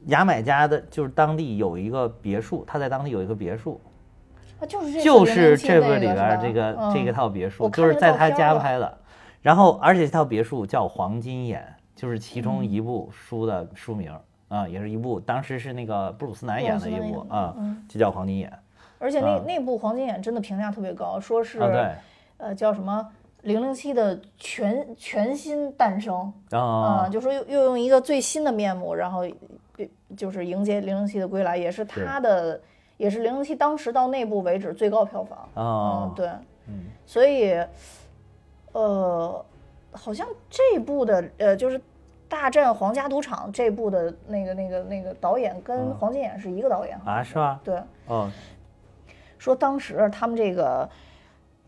[0.07, 3.79] 牙买加的就是当地有一个别墅，他在当地有一个别墅，
[4.59, 8.97] 啊就是就是这个里边这个这个套别墅，就是在他家拍的。
[9.43, 11.61] 然后，而且这套别墅叫《黄金眼》，
[12.01, 14.09] 就是其中一部书的书名
[14.47, 17.53] 啊，也是一部当时是那个布鲁斯南演的一部啊，
[17.89, 18.49] 就叫《黄金眼》。
[18.99, 21.59] 而且那那部《黄金眼》真的评价特别高，说是
[22.37, 23.05] 呃叫什么？
[23.41, 26.31] 零零七的全全新诞生。
[26.51, 29.23] 啊，就说又又用一个最新的面目，然后
[30.15, 32.61] 就是迎接零零七的归来，也是他的，
[32.95, 35.49] 也是零零七当时到那部为止最高票房。
[35.53, 36.27] 啊，对，
[36.69, 37.61] 嗯，所以。
[38.73, 39.45] 呃，
[39.91, 41.79] 好像这部的呃，就是
[42.27, 47.23] 《大战皇家赌场》这部的那个、那个、那个导演跟黄金眼是一个导演啊？
[47.23, 47.59] 是吧？
[47.63, 48.29] 对，哦，
[49.37, 50.89] 说当时他们这个，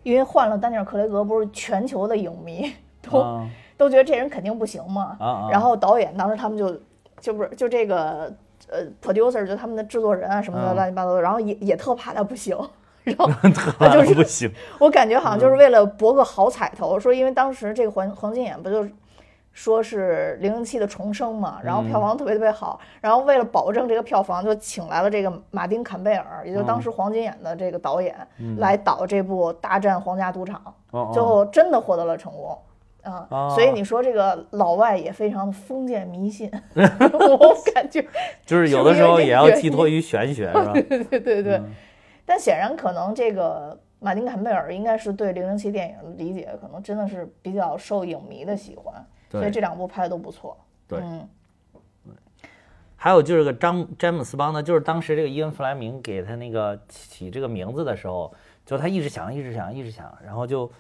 [0.04, 3.42] 因为换了丹尼尔·克雷格，不是全球的影迷都
[3.78, 5.16] 都觉得这人肯定不行嘛。
[5.20, 6.82] 啊然后导演当时他们就
[7.20, 8.34] 就不是就这个
[8.70, 12.58] 呃，producer 就他们的制作人啊什么的乱七八糟的，然后也也特怕他不行。
[13.06, 13.30] 然后
[13.94, 18.86] 就是不行，我感觉好像就是为了博个好彩头，说因为当时这个黄黄金眼不就
[19.54, 28.16] 说是零零七的重生嘛，然后票房特别特别好，然后为了保证这个票房，就请来了这个马丁坎贝尔，也就当时黄金眼的这个导演
[28.58, 30.62] 来导这部《大战皇家赌场》，
[31.14, 32.58] 最后真的获得了成功
[33.04, 33.50] 啊！
[33.50, 38.04] 所以你说这个老外也非常的封建迷信， 我感觉
[38.46, 40.74] 就是有的时候也要寄托于玄学，是吧？
[40.90, 41.62] 对对对对。
[42.26, 50.58] 但显然，可能这个马丁·坎贝尔应该是对零零七电影的理解，可能真的是比较受影迷的喜欢，所以这两部拍的都不错。
[50.88, 51.30] 对，嗯，
[52.96, 58.34] 还有就是个詹詹姆斯邦德，就是当时这个伊恩·弗莱明给他那个起这个名字的时候，
[58.66, 60.72] 就他一直想，一直想，一直想，然后就，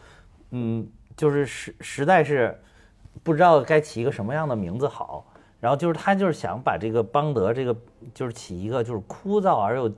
[0.49, 2.59] 嗯，就是实实在是
[3.21, 5.25] 不知道该起一个什么样的名字好，
[5.59, 7.75] 然后就是他就是想把这个邦德这个
[8.15, 9.91] 就是起一个就是枯燥而又。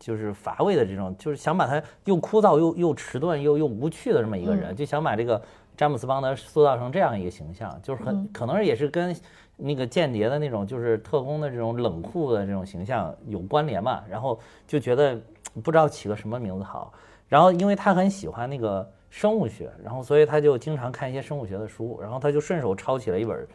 [0.00, 5.40] 就是乏味的这种，就是想把他又枯燥又又迟钝又又无趣的这么一个人，就想把这个
[5.76, 9.14] 詹姆斯邦德塑造成这样一个形象，就是很可能也是跟
[9.56, 14.02] 那个间谍的那种，就是特工的这种冷酷的这种形象有关联嘛。
[14.08, 15.20] 然后就觉得
[15.62, 16.92] 不知道起个什么名字好。
[17.28, 23.46] 然后因为他很喜欢那个生物学，然后所以他就经常看一些生物学的书，然后他就顺手抄起了一本，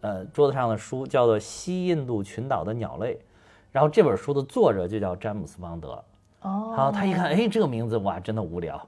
[0.00, 3.14] 呃，桌子上的书，叫做《西印度群岛的鸟类》。
[3.72, 6.04] 然后这本书的作者就叫詹姆斯邦德，
[6.42, 8.86] 哦，好，他一看，哎，这个名字哇，真的无聊，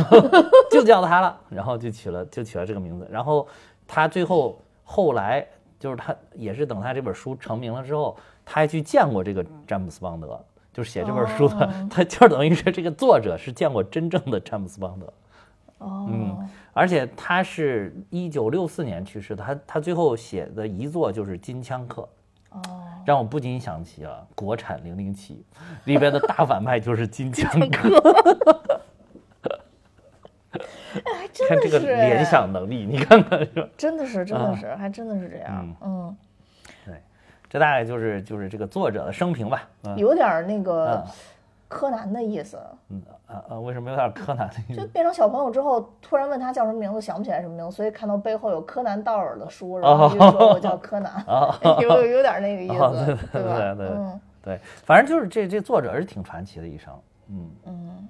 [0.72, 3.06] 就叫他了，然后就起了，就起了这个名字。
[3.12, 3.46] 然后
[3.86, 5.46] 他最后后来
[5.78, 15.12] 就是他也是等他这本书成名了之后，他还去见过这个詹姆斯邦德，就是写这本书的， 他就等于是这个作者是见过真正的詹姆斯邦德，
[15.76, 22.00] 哦，嗯，而且他是一九六四年去世的，他他最后写的遗作就是《金枪客》。
[22.52, 22.60] 哦，
[23.04, 25.44] 让我不禁想起了国产零零七
[25.84, 27.88] 里边的大反派就是金枪哥。
[30.94, 35.76] 哎，还真看这个联想能力，你看看是真的是，真的是，还真的是这样。
[35.80, 36.14] 嗯，
[36.84, 36.94] 对，
[37.48, 41.02] 这大概就是就是这个作者的生平吧，有点那个
[41.72, 42.58] 柯南的意思。
[42.90, 44.80] 嗯啊啊，为什么有点柯南的意思？
[44.82, 51.24] 就变成小朋友之后，突然问他叫什么名字，想不起来什么名字，所以看到背后有柯南道尔的书，然后就说我叫柯南，
[51.80, 53.74] 有有点那个意思，对吧？
[53.74, 53.88] 对
[54.44, 56.92] 对，反正就是这这作者是挺传奇的一生，
[57.30, 58.08] 嗯嗯。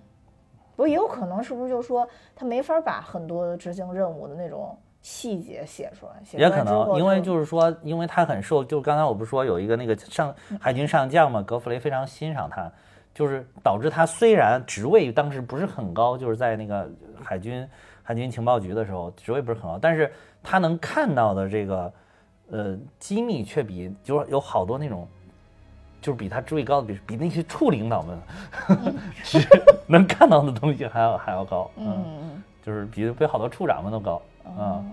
[0.74, 6.12] 不过也有可能是不是就是说他没法把很多执行任务的那种细节写出来？
[6.32, 12.72] 也可能，因为就是说，因为他很受，就刚才我不是说有一个那个上海军上将嘛，格弗雷非常欣赏他，
[13.14, 16.90] 就是导致他虽然职位当时不是很高，就是在那个
[17.22, 17.68] 海军
[18.02, 21.92] 海军情报局的时候职位不是很高，但是他能看到的这个
[22.50, 25.08] 呃机密却比就是有好多那种。
[26.00, 28.18] 就是比他职位高的，比比那些处领导们，
[29.22, 29.38] 是
[29.86, 34.92] 能看到的东西还要还要高，嗯，就是比比好多处长们都高，嗯嗯，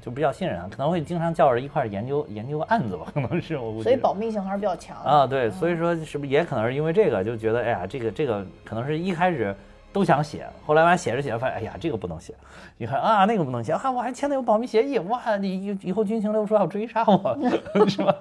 [0.00, 3.84] 就比较信任他，可能会经常叫着一块研究研究案子吧，可能是我估计。
[3.84, 9.54] 所以保密性还是比较强啊，对，所以说是不是也可能是因为这个就觉得，哎呀，这个这个可能是一开始。
[9.94, 12.34] 都想写，后来完写着写着发现，哎呀，这个不能写。
[12.78, 17.38] 一看啊，那个不能写，啊，我还签的有保密协议，哇，你以以后军情六处要追杀我，
[17.86, 18.16] 是吧？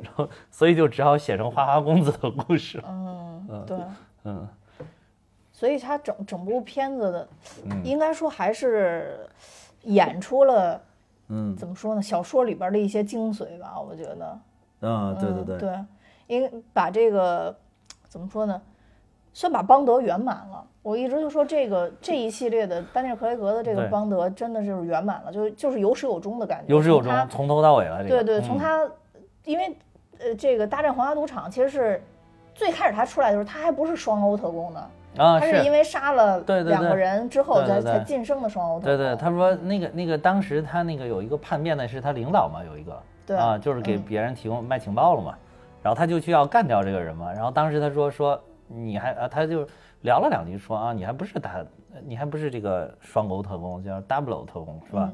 [0.00, 2.80] 然后所以就只好写成花花公子的故事。
[2.86, 3.76] 嗯，对，
[4.22, 4.48] 嗯。
[5.50, 7.28] 所以他整整部片子的，
[7.82, 9.28] 应该说还是
[9.82, 10.80] 演出了，
[11.28, 12.02] 嗯，怎么说呢？
[12.02, 14.38] 小说里边的一些精髓吧，我觉得。
[14.80, 15.58] 嗯，对对对。
[15.58, 15.84] 对，
[16.26, 17.54] 因为把这个
[18.08, 18.60] 怎么说呢？
[19.32, 20.64] 算把邦德圆满了。
[20.82, 26.72] 我一直就说这个这一系列的丹尼尔·克雷格的这个邦德真的就是圆满了，就就是有始有终的感觉。
[26.72, 28.02] 有始有终，从头到尾了。
[28.06, 28.88] 对对，从他，
[29.44, 29.76] 因为
[30.20, 32.02] 呃，这个大战皇家赌场其实是
[32.54, 34.90] 最开始他出来的时候，他还不是双欧特工呢。
[35.18, 38.96] 啊，他是因为杀了两个人之后才才晋升的双欧特工。
[38.96, 43.02] 对对，他说那个那个当时他那个有一个叛变的是他领导嘛，有一个。
[43.26, 43.36] 对。
[43.36, 45.34] 啊，就是给别人提供卖情报了嘛，
[45.82, 48.40] 然后他就去要干掉这个人嘛，然后当时他说说。
[48.68, 49.64] 你还啊，他就
[50.00, 51.64] 聊了两句，说啊，你还不是他，
[52.04, 55.08] 你还不是这个双勾特工，叫 double 特工是吧？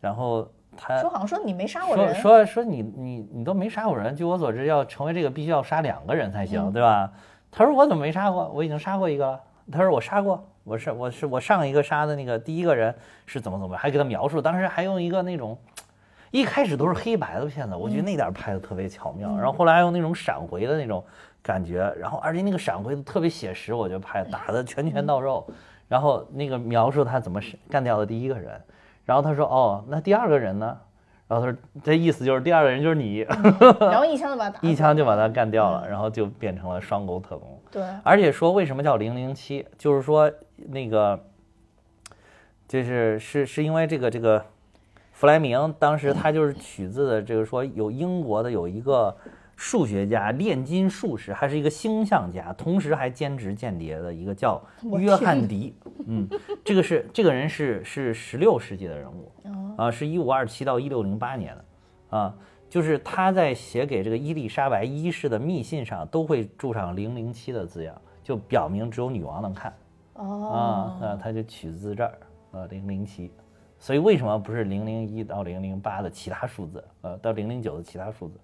[0.00, 0.44] 然后
[0.76, 7.08] 他说好像说你没杀过人，说说你你你都没杀过人，据我所知，要成为这个必须要杀两个人才行，对吧？
[7.50, 8.48] 他说我怎么没杀过？
[8.54, 9.40] 我已经杀过一个了。
[9.72, 12.94] 他说我杀过，我是我是我上一个杀的那个第一个人
[13.26, 15.58] 是怎么怎么，还给他描述，当时还用一个那种。
[16.32, 21.02] 一开始都是黑白的片子，我觉得那点拍的特别巧妙，然后后来还有那种闪回的那种
[21.40, 25.46] 感觉，然后而且那个闪回特别写实，我觉得拍打的拳拳到肉，
[25.88, 27.40] 然后那个描述他怎么
[27.70, 28.60] 干掉的第一个人，
[29.04, 30.76] 然后他说哦，那第二个人呢？
[31.28, 33.18] 然后他说这意思就是第二个人就是你，
[33.80, 37.60] 然后一枪就把他一枪就把他干掉了，然后就变成了双狗特工。
[37.70, 40.30] 对，而且说为什么叫零零七，就是说
[40.68, 41.18] 那个
[42.68, 44.44] 就是是是因为这个这个。
[45.18, 49.16] 弗莱明当时他就是取自的，就是说有英国的有一个
[49.56, 54.62] 数学家、炼金术士，还是一个星象家，同时还兼职间谍的一个叫
[54.98, 55.74] 约翰迪。
[56.06, 56.28] 嗯，
[56.62, 59.32] 这个是这个人是是十六世纪的人物
[59.76, 62.36] 啊，是一五二七到一六零八年的啊，
[62.68, 69.72] 就是他在写给这个伊丽莎白一世的密信上都会注上零零七的字样，就表明只有女王能看。
[70.12, 72.18] 哦，啊，他就取自这儿
[72.52, 73.32] 啊，零零七。
[73.78, 76.84] 所以为什么不是零零一到零零八的其他数字？
[77.02, 78.38] 呃，到零零九的其他数字？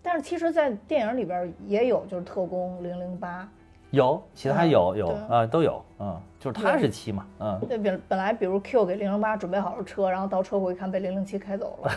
[0.00, 3.48] 嗯，但是其实，在电影里边也有，就是特工零零八，
[3.90, 11.90] 有其他有有啊都有，嗯，就是他是七嘛，嗯，对，本本来比如 Q 给零零八准备好了车，然后到车库一看被零零七开走了，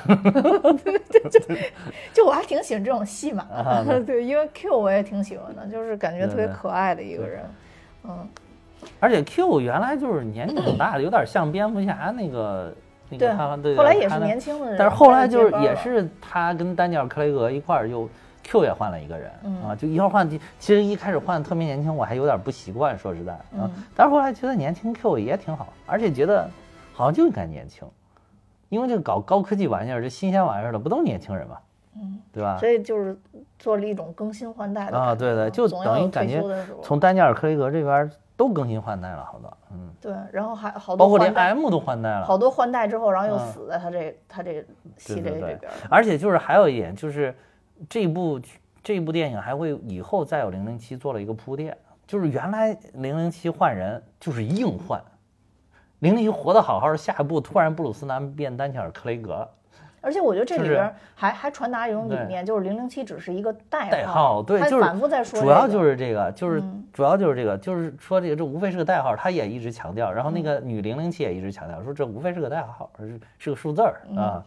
[0.84, 1.00] 对
[1.30, 1.72] 对对，
[2.14, 3.46] 就我还挺喜欢这种戏码，
[4.06, 7.44] 对，因为 Q 我也挺喜欢的，就是感觉特别可爱的一个人，
[8.04, 8.28] 嗯。
[9.00, 12.74] 而且 Q 原来就是年纪挺大的，有点像蝙蝠侠那个
[13.18, 18.10] 那个他对，后来也是年轻的人，但是后来就是也是他跟丹尼尔·克雷格一块儿又
[18.44, 19.32] Q 也换了一个人
[19.66, 20.30] 啊，就一块换。
[20.30, 23.70] 其实一开始换的特别年轻，我还有点不习惯，说实在啊。
[23.96, 26.50] 但是后来觉得年轻 Q 也挺好，而且觉得
[26.94, 27.88] 好像就应该年轻，
[28.70, 31.58] 因为这个搞高科技玩意儿，这新鲜玩意儿的不都年轻人吗？
[31.96, 32.58] 嗯，对吧？
[32.60, 33.18] 所以就是
[33.60, 36.44] 做了一种更新换代的啊，对对，就等于感觉
[36.82, 38.10] 从丹尼尔·克雷格这边。
[38.36, 39.63] 都更新换代了好多，嗯，
[40.04, 44.62] 对，然后还好多，包括连 M 都换代了，好多换代之后，然后又死在他这他这
[44.98, 45.60] 系列里边。
[45.90, 47.34] 而且就是还有一点，就是
[47.88, 48.38] 这部
[48.84, 55.02] 这部电影还会以后再有零零七做了一个铺垫，就是原来零零七换人就是硬换，
[56.00, 59.50] 零零七活得好好的，下一步突然布鲁斯南变丹尼尔·克雷格。
[60.04, 63.90] 而且我觉得这里边还还传达一种理念，就是零零七只是一个代号。
[63.90, 65.40] 代号对，就是反复在说。
[65.40, 70.12] 主要就是这个，就是主要就是这个，就是说这个这无非是个代号，他也一直强调。
[70.12, 74.44] 然后那个女零零七也一直强调说，这无非是个代号，是是个数字儿啊。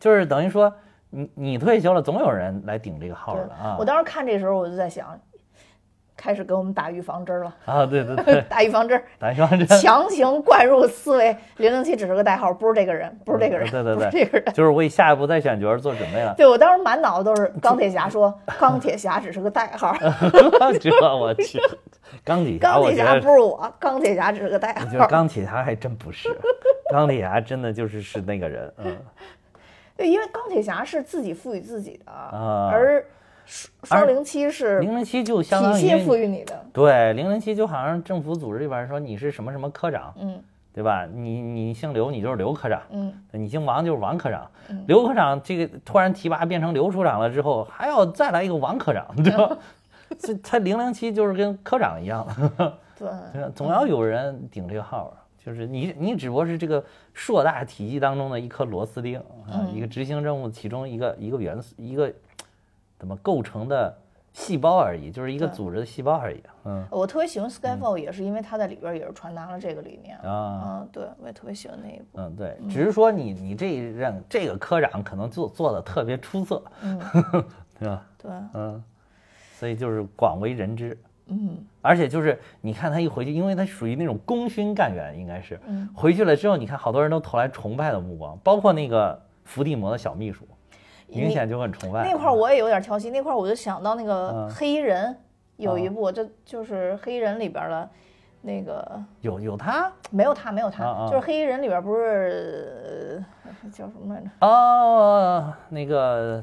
[0.00, 0.74] 就是等于说，
[1.08, 3.76] 你你退休了，总有人来顶这个号的啊。
[3.78, 5.16] 我当时看这时候，我就在想。
[6.16, 7.84] 开始给我们打预防针了啊！
[7.84, 16.34] 对对对， 打预防针， 打预防针，强行灌入思维，零零七只是个代号，不是这个人，不是这个人，对对对，这个人就是为下一步再选角做准备了。
[16.34, 19.94] 对我当时满脑子都是钢铁侠，说钢铁侠只是个代号。
[20.80, 21.60] 这我去，
[22.24, 24.80] 钢铁侠，钢铁侠不是我，钢铁侠只是个代号。
[24.86, 26.28] 我觉得钢铁侠还真不是，
[26.90, 28.96] 钢铁侠真的就是是那个人，嗯。
[29.96, 33.04] 对，因为钢铁侠是自己赋予自己的，而。
[33.84, 40.42] 双零七是零零七就相当于赋予你的，对，零零七就好像政府组织里边说你是什么什么科长，嗯，
[40.74, 41.06] 对吧？
[41.06, 44.50] 你你姓刘，你就是刘科长，嗯，你姓王就是王科长，
[44.88, 49.56] 刘科长这个突然提拔变成刘处长了之后，还要再来一个王科长，对吧？
[50.18, 52.26] 这他零零七就是跟科长一样，
[52.98, 53.08] 对，
[53.54, 56.84] 总要有人顶这个号，就是你你只不过是这个
[57.14, 62.12] 硕大体系当中的一颗螺丝钉啊，一个执行任务其中一个一个元素一个。
[62.98, 63.96] 怎么构成的
[64.32, 66.42] 细胞而已，就是一个组织的细胞而已。
[66.64, 70.80] 嗯，我特别喜欢 Skyfall，也是因为它在里边也是传达了这个理念啊。
[70.82, 72.04] 嗯，对，我也特别喜欢那一部。
[72.14, 76.62] 嗯，对，只是说你你这一任这个科长可能做做的特别出色，
[77.78, 78.06] 对吧？
[78.18, 78.82] 对，嗯，
[79.54, 80.98] 所以就是广为人知。
[81.28, 85.58] 嗯，而且就是你看他一回去，因为他属于那种功勋干员，应该是，
[85.94, 90.46] 回去了之后，你看好多人都投来崇拜的目光，包括那个伏地魔的小秘书。
[91.08, 93.10] 明显就很崇拜那块儿，我也有点挑戏。
[93.10, 95.16] 那块儿我就想到那个黑衣人，
[95.56, 97.88] 有一部，就就是黑衣人里边的，
[98.42, 103.24] 那个有有他没有他没有他，就是黑衣人里边不是
[103.72, 104.28] 叫什么来着？
[104.40, 106.42] 哦，那个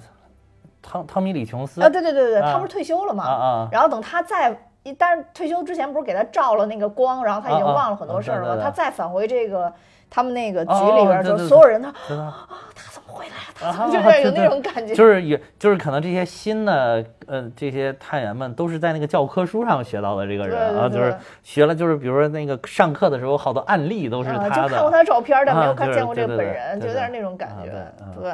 [0.81, 3.69] 汤汤米李琼斯啊，对对对对，他不是退休了嘛？
[3.71, 4.57] 然后等他再，
[4.97, 8.61] 但是退休之前不是给他照了那个光，然后他已经忘了很多事儿了。
[8.61, 9.71] 他再返回这个
[10.09, 13.71] 他们那个局里边，就所有人他啊，他回来？
[13.89, 27.71] 就是有那种感觉，就是也就是可能这些新的呃这些探员们都是在那个教科书上学到的这个人啊，就是学了就是比如说那个上课的时候好多案例都是他的，就看过他的照片，但没有看见过这个本人，就有点那种感觉。
[28.19, 28.33] 对，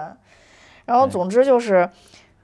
[0.86, 1.88] 然后总之就是，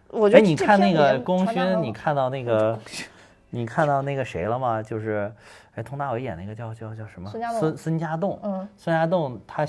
[0.10, 2.78] 我觉得你看那个功勋，你看到那个
[3.50, 4.84] 你看到那个谁了吗？
[4.84, 5.32] 就是
[5.76, 7.30] 哎，佟大为演那个叫叫叫什么？
[7.32, 9.66] 孙家栋孙孙家栋，嗯，孙家栋他。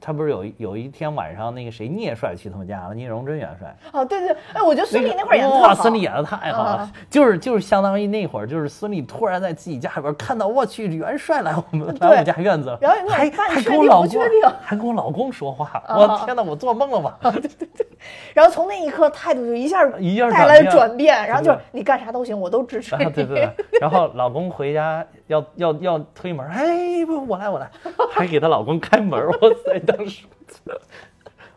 [0.00, 3.76] 他不是有有一天晚上那个谁聂帅去他们家了，聂荣臻元帅。
[3.92, 14.22] 哦，对对，哎，我觉得孙俪那块演的哇，孙俪演的太好了，就是就是相当于那会儿，就是孙俪突然在自己家里边看到，我去，元帅来我们来我们家院子，然后还还跟我老公
[14.62, 17.18] 还跟我老公说话，我天哪，我做梦了吧？
[17.32, 17.86] 对对对，
[18.34, 22.96] 然后从那一刻态度就一下 一下带来转变，然后就是你干啥都行，我都支持。
[22.96, 23.48] 对对对，
[23.80, 27.70] 然后老公回家要要要推门，哎不，我来我来，
[28.12, 29.34] 还给她老公开门，哇
[29.64, 30.26] 塞， 当时。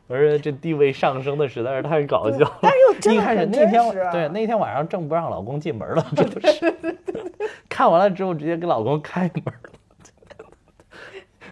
[0.07, 2.59] 我说这地位上升的实在是太搞笑了。
[2.61, 4.07] 但是又真的很真实。
[4.09, 6.73] 对，那天晚上正不让老公进门了，这就是。
[7.67, 9.69] 看完了之后，直接给老公开门了。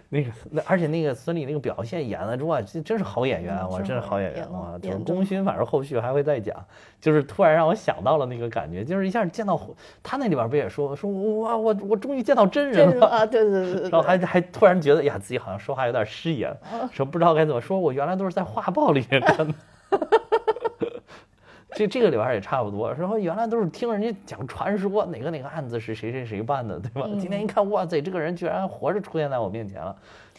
[0.10, 4.78] 那个，那而且那个孙俪那个表现演的哇，这真是好演员，哇，真是好演员哇！
[4.82, 6.56] 就是功勋，反正后续还会再讲。
[7.02, 9.60] 就是突然让我想到了那个感觉，就是一下见到
[10.02, 11.10] 他那里边不也说说
[11.42, 13.26] 哇，我我终于见到真人了啊！
[13.26, 16.56] 对对对，然后还还突然觉得呀，自己好像说话有点失言，
[16.92, 17.80] 说不知道该怎么说。
[17.80, 19.54] 我原来都是在画报里面看的。
[21.76, 27.08] 这这个里边也差不多，然后原来都是听人家讲传说，哪个哪个案子是谁谁谁办的，对吧？
[27.20, 29.96] 今天一看，哇塞，这个人居然活着出现在我面前了。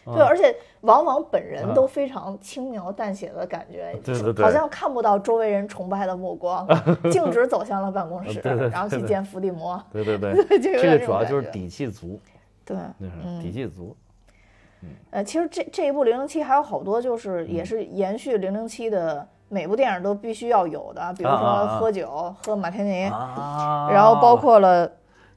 [0.07, 6.67] 对，而且往往本人都非常轻描淡写的感觉，对对对，好像看不到周围人崇拜的目光，
[7.11, 9.83] 径直走向了办公 室，然后去见伏地魔。
[9.93, 12.21] 对对对， 这个主要就是底气足。
[12.65, 12.77] 对，
[13.43, 13.97] 底气足。
[14.83, 19.27] 嗯，呃，其实这这一部零零七还有好多，就是也是延续零零七的。
[19.49, 24.91] 每部电影都必须要有的，比如说喝酒喝马天尼，然后包括了，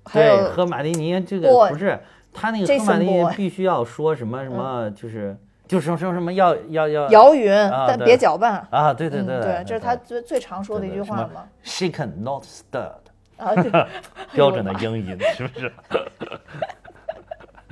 [0.06, 2.00] 还有喝马天尼这个不是
[2.34, 5.38] 他那个喝马天尼必须要说什么什么，就是
[5.68, 7.52] 就是说什么要要要摇匀，
[7.88, 8.92] 但别搅拌啊！
[8.94, 11.48] 对对对对，这是他最最常说的一句话嘛。
[11.64, 13.54] Shaken not stirred 啊，
[14.34, 15.72] 标准的英音是不是？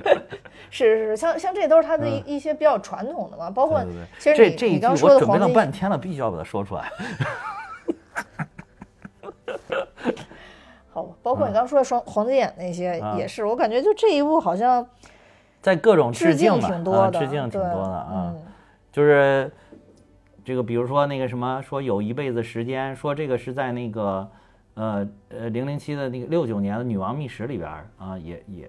[0.70, 3.82] 是是，像像这都是他的一一些比较传统的嘛，包括
[4.18, 6.90] 其实你你刚说的准备了半天了，必须要把它说出来。
[10.90, 14.84] 好吧，包括你刚说的双黄金眼那些也是，我感觉就这一部好像
[15.60, 18.34] 在各种致敬挺多的，致敬挺多的啊。
[18.90, 19.50] 就是
[20.44, 24.28] 这个，比如说那个什么，说有一辈子时间，说这个是在那个
[24.74, 28.68] 呃呃零零七的那个六九年的女王秘史里边啊，也也。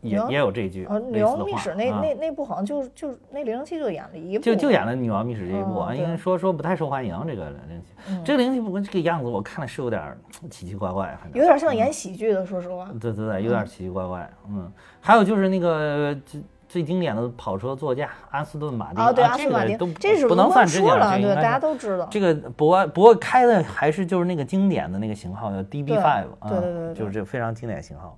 [0.00, 0.88] 也也有这句。
[1.10, 10.16] 女王秘史那那那部好像就就那零零七就演了一部，就就演了女王秘史这一部啊，因为说说不太受欢迎这个零零七，这个零零七不过这个样子，我看了是有点
[10.50, 12.88] 奇奇怪怪，有点像演喜剧的，说实话。
[13.00, 14.30] 对对对，有点奇奇怪怪。
[14.48, 14.70] 嗯，
[15.00, 22.06] 还有就是那个最最经典的跑车座驾阿斯顿马丁啊，对阿斯顿马丁，这是不能算之前，对大家都知道。
[22.10, 28.16] 这个不过不过开的还是就是那个经典的那个型号叫 DB Five，对对对，就是这非常经典型号。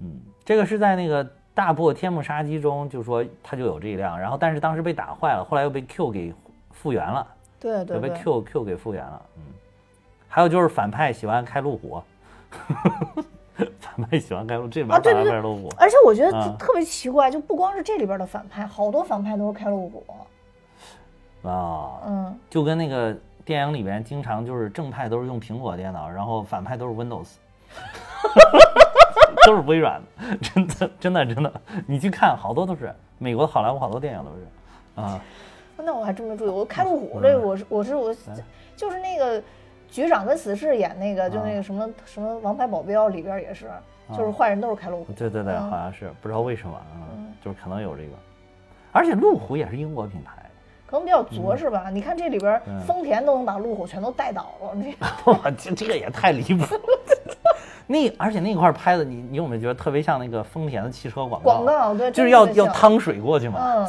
[0.00, 0.20] 嗯，
[0.50, 1.24] 这个是在那个
[1.54, 6.34] 大破天幕杀机中，就说他就有这一辆，然后但是当时被打坏了，后来又被 Q 给
[6.72, 7.24] 复原了。
[7.60, 9.22] 对对，被 Q Q 给复原了。
[9.36, 9.42] 嗯，
[10.26, 12.02] 还有就是反派喜欢开路虎，
[13.78, 15.72] 反派喜欢开路这边反派开路虎。
[15.78, 20.04] 而且我觉得特别奇怪，就不光是这里边的反派，好多反派都是开路虎。
[21.48, 27.34] 啊，嗯，就跟那个电影里边经常就是正派都是用苹果电脑，然后反派都是 Windows。
[29.46, 31.52] 都是微软的，真的，真的，真的，
[31.86, 35.20] 你去看，好多都是美国的好莱坞，好多电影都是啊。
[35.82, 38.14] 那我还真没注意，我开路虎这个，我是我是我，
[38.76, 39.42] 就是那个
[39.88, 43.70] 局长跟死侍演那个，就那个什么什么王牌保镖里边也是，
[44.14, 45.12] 就是坏人都是开路虎。
[45.14, 47.08] 对对对，好像是，不知道为什么啊，
[47.42, 48.10] 就是可能有这个，
[48.92, 50.32] 而且路虎也是英国品牌，
[50.86, 51.88] 可能比较着是吧。
[51.90, 54.76] 你看这里边丰田都能把路虎全都带倒了，
[55.32, 56.62] 哇，这这个也太离谱。
[56.62, 56.80] 了。
[57.90, 61.50] 那而且那块拍的，你你有没有觉得特别像那个丰田的汽车广告？
[61.50, 63.88] 广告对，就是要要趟水过去嘛，嗯，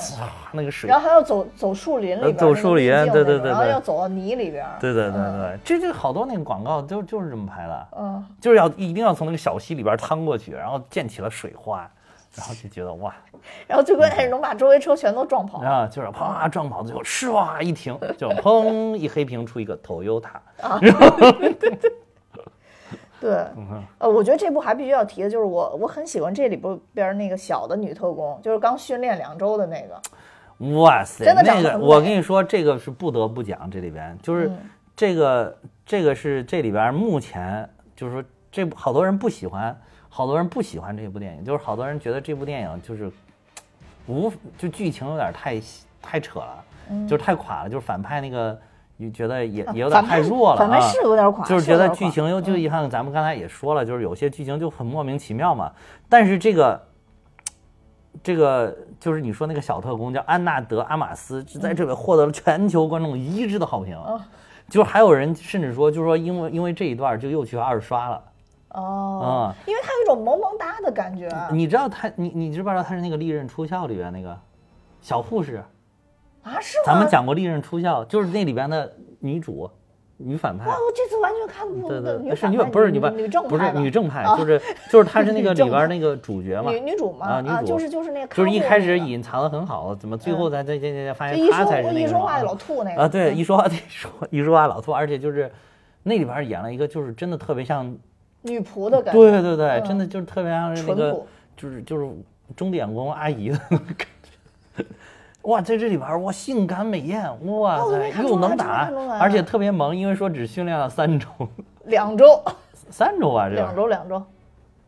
[0.53, 11.87] 那个水，然后还要走走树林里边，走树林，对对对，然后要走到泥里边，对对对对，这这好多那个广告就就是这么拍的，嗯，就是要一定要从那个小溪里边趟过去，然后溅起了水花，
[12.35, 13.13] 然后就觉得哇，
[13.67, 20.23] 然后最关键是能把周围车全都撞跑，啊，就是啪撞跑，最后唰一停，就砰一黑屏出一个 Toyota，
[20.81, 21.31] 然后。
[21.59, 21.79] 对，
[23.99, 26.59] 呃，我觉得这部还必须要提的就是我，我很喜欢这里
[26.93, 30.75] 边那个小的女特工，就是刚训练两周的那个。
[30.77, 34.51] 哇塞，真的那个，我跟你说，这个是不得不讲，这里边就是
[34.95, 43.11] 这个，这个是这里边目前就是说，这部好多人不喜欢，好多人不喜欢这部电影，就是好多人觉得这部电影就是
[44.07, 45.61] 无，就剧情有点太
[46.01, 46.63] 太扯了，
[47.07, 48.59] 就是太垮了，就是反派那个。
[49.01, 55.71] 你觉得也 也有点太弱了啊，反派是有点垮，就是觉得剧情又就一看，咱们刚才也说了，就是有些剧情就很莫名其妙嘛。
[56.07, 56.81] 但是这个
[58.21, 63.97] 这个就是你说那个小特工叫安纳德阿玛斯，就在这里获得了全球观众一致的好评。
[64.69, 68.23] 就是还有人甚至说，就是说因为因为这一段就又去二刷了。
[68.69, 71.29] 哦，因为他有一种萌萌哒的感觉。
[71.51, 74.37] 你知道他，你你知不知道他是那个《利刃出鞘》里边那个
[75.01, 75.61] 小护士？
[76.43, 76.83] 啊，是吗？
[76.85, 79.69] 咱们讲过《利刃出鞘》，就是那里边的女主、
[80.17, 80.65] 女反派。
[80.67, 81.89] 哇，我这次完全看不懂。
[81.89, 87.65] 对对，是女不是女女正不是女正派，就是就是她是那个 里边那个主角嘛，女女主嘛啊，女主。
[87.65, 93.01] 就是就是那个，就是一开始隐藏的很好，怎么最后咱这这这发现她才是那个一说话老吐那个。
[93.01, 95.51] 啊，对，一说话得说一说话老吐，而且就是
[96.03, 97.95] 那里边演了一个就是真的特别像
[98.41, 101.23] 女仆的感觉，对对对，真的就是特别像那个
[101.55, 102.09] 就是就是
[102.55, 103.79] 钟点工阿姨的感
[104.77, 104.85] 觉。
[105.43, 111.27] 哇，在这里边哇，性感美艳，哇塞，又能打，而且特别萌，因为说只训练了三周，
[111.85, 112.39] 两周，
[112.89, 114.21] 三周啊， 这两周两周，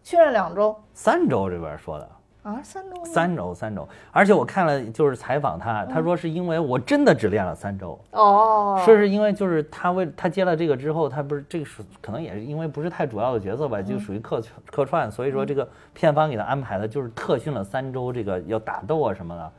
[0.03, 2.07] 训练两周，三周这边说的
[2.43, 19.51] 啊，三周，三周三周，而且我看了就是采访他，他说是因为我真的只练了三周哦，说是因为就是他为他接了这个之后，他不是这个是可能也是因为不是太主要的角色吧，就属于客客串，所以说这个片方给他安排的就是特训了三周，这个要打斗啊什么的。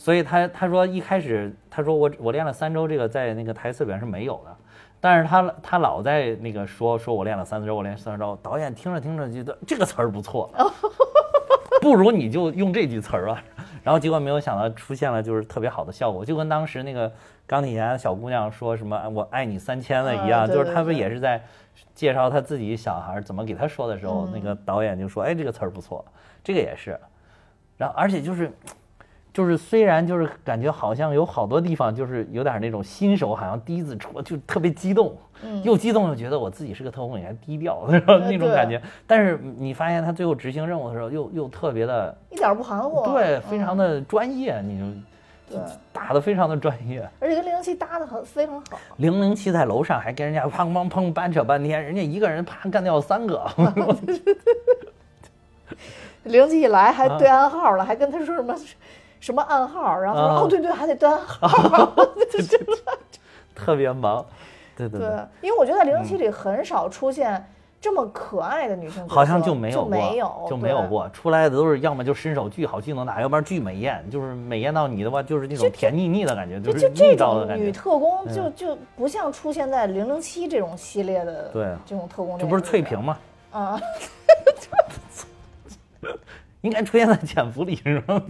[0.00, 4.56] 所以他他说一开始他说我我练了三周，这个在那个台词里边是没有的，
[4.98, 10.50] 但是他他老在那个说说我练了三周，我练三周，导演听着听着觉得这个词儿不错，
[11.82, 13.44] 不如你就用这句词儿吧。
[13.82, 17.12] 然后结果没有想到出现了就是特别好的效果，就跟当时那个
[17.46, 21.38] 钢铁侠小姑娘说什么我爱你三千了一样，就是他们也是在
[21.94, 26.02] 介绍他自己小孩怎么给他说的时候，那个导演就说哎这个词儿不错，
[26.42, 26.98] 这个也是，
[27.76, 28.50] 然后而且就是。
[29.40, 35.16] 就是虽然就是感觉好像有好多地方就是有点那种新手好像第一次出就特别激动，
[35.62, 48.78] 又激动又觉得我自己是个特工也低调那种感觉，但是你发现他最后执行任务的时候又又特别的，一点不含糊，对，非常的专业，你就对打的非常的专业，而且跟零零七搭的很非常好。
[48.98, 53.42] 零零七在楼上还跟人家砰砰砰掰扯半天，人家一个人啪干掉三个。
[56.24, 58.54] 零七一来还对暗号了，还跟他说什么？
[59.20, 59.96] 什么暗号？
[59.98, 61.92] 然后说哦，对对，还得对暗号，
[63.54, 64.24] 特别忙。
[64.76, 65.08] 对对对，
[65.42, 67.44] 因为我觉得在零零七里很少出现
[67.78, 83.18] 这么可爱的女生，好像就没有过，没有就没有过，出来的都是要么就身手巨好，技能打，要不然巨美艳，就是美艳到你的话，就是那种甜腻腻的感觉，就是这种女特工就就不像出现在零零七这种系列的对这种特工，这不是翠萍吗？
[83.52, 83.78] 啊，
[86.62, 88.22] 应该出现在潜伏里是吗？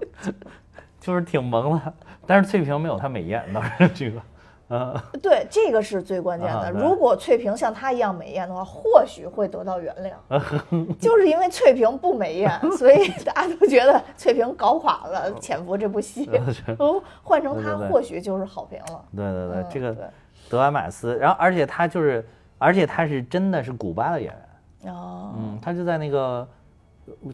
[1.00, 1.92] 就是挺萌的，
[2.26, 4.20] 但是翠萍没有她美艳，当然这个。
[4.68, 4.92] 嗯，
[5.22, 6.72] 对，这个是最关键的。
[6.72, 10.40] 如果翠萍像她一样美艳的话，或许会得到原谅。
[10.98, 16.28] 就是因为翠萍不美艳，所以大家都觉得翠萍搞垮了《潜伏》这部戏。
[16.80, 19.04] 哦，换成她或许就是好评了。
[19.14, 20.10] 对对对，这个
[20.50, 22.28] 德安马斯，然后而且他就是，
[22.58, 24.34] 而且他是真的是古巴的演
[24.82, 24.92] 员。
[24.92, 25.32] 哦。
[25.38, 26.48] 嗯，他就在那个，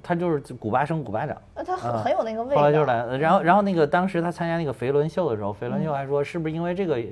[0.02, 1.36] 他就是古巴生古巴长。
[1.54, 2.60] 那他很很有那个味道。
[2.60, 7.02] 后来就是来，然后然后那个当时他参加那个肥伦秀的时候，肥伦秀还说是不是因为这个。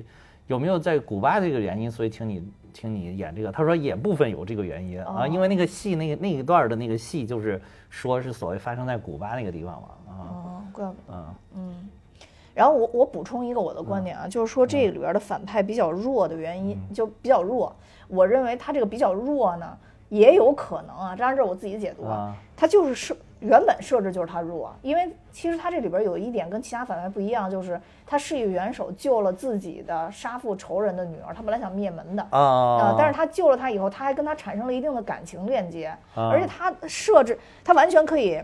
[0.46, 3.52] 有没有在古巴这个原因，所以请你请你演这个？
[3.52, 11.88] 他说也部分有这个原因啊，因为那个戏那个那一段的那个戏就是说是所谓发生在古巴那个地方嘛啊，哦，怪不得，嗯嗯。
[12.52, 17.72] 然后我我补充一个我的观点啊，就是说这里边的反派比较弱的原因就比较弱，
[18.08, 19.78] 我认为他这个比较弱呢，
[20.10, 23.16] 也有可能啊，当然这是我自己的解读啊，他就是设。
[23.40, 32.22] 原本设置就是他弱，因为其实他这里边有一点跟其他反派不一样，就是他是一个元首救了自己的杀父仇人的女儿，他本来想灭门的。
[32.32, 38.42] 啊，但是他救了他以后，他还跟他产生了一定的感情链接，而且他设置他完全可以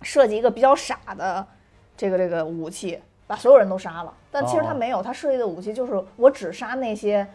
[0.00, 1.46] 设计一个比较傻的
[1.94, 7.28] 这个这个武器，把所有人都杀了，但其实他没有，他设计的武器就是我只杀那些。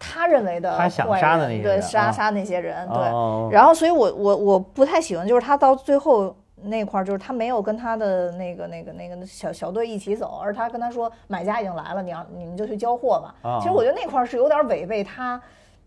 [0.00, 13.60] 他认为的他想杀的那些对杀杀那些人对，然后所以我我我不太喜欢，就是他到最后那块儿，就是他没有跟他的那个那个那个小小队一起走，而他跟他说买家已经来了，你要你们就去交货吧。
[13.60, 15.40] 其实我觉得那块儿是有点违背他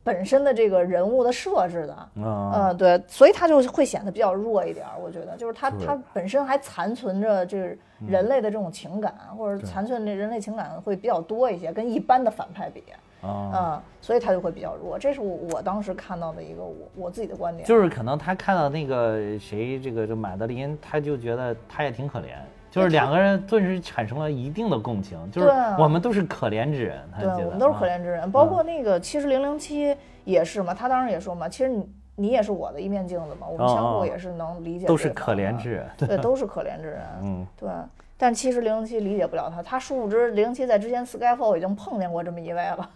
[0.03, 4.86] 本身的这个人物的设置的，嗯对，所以他就会显得比较弱一点。
[5.01, 12.84] 我觉得就是他他本身还残存着这人类的这种情感，或者残存这人类情感会比较多一些，跟一般的反派比。
[13.28, 22.36] 啊，所以他就会比较弱，这是我我当时看到的一个我我自己的观点，就是可能他看到那个谁，这个这马德琳，他就觉得他也挺可怜，
[22.70, 25.48] 就是两个人顿时产生了一定的共情，就是
[25.80, 29.96] 我们都是可怜之人，对，我们都是可怜之人，包括那个其实零零七
[30.26, 37.70] 也是嘛，他当时也说嘛，其实你你也是我的一面镜子嘛，我们相互也是能理解，都是可怜之人，对，都是可怜之人，嗯，对。
[38.18, 42.89] 但其实零零七理解不了他，他殊不知零零七在之前 Skyfall 已经碰见过这么一位了，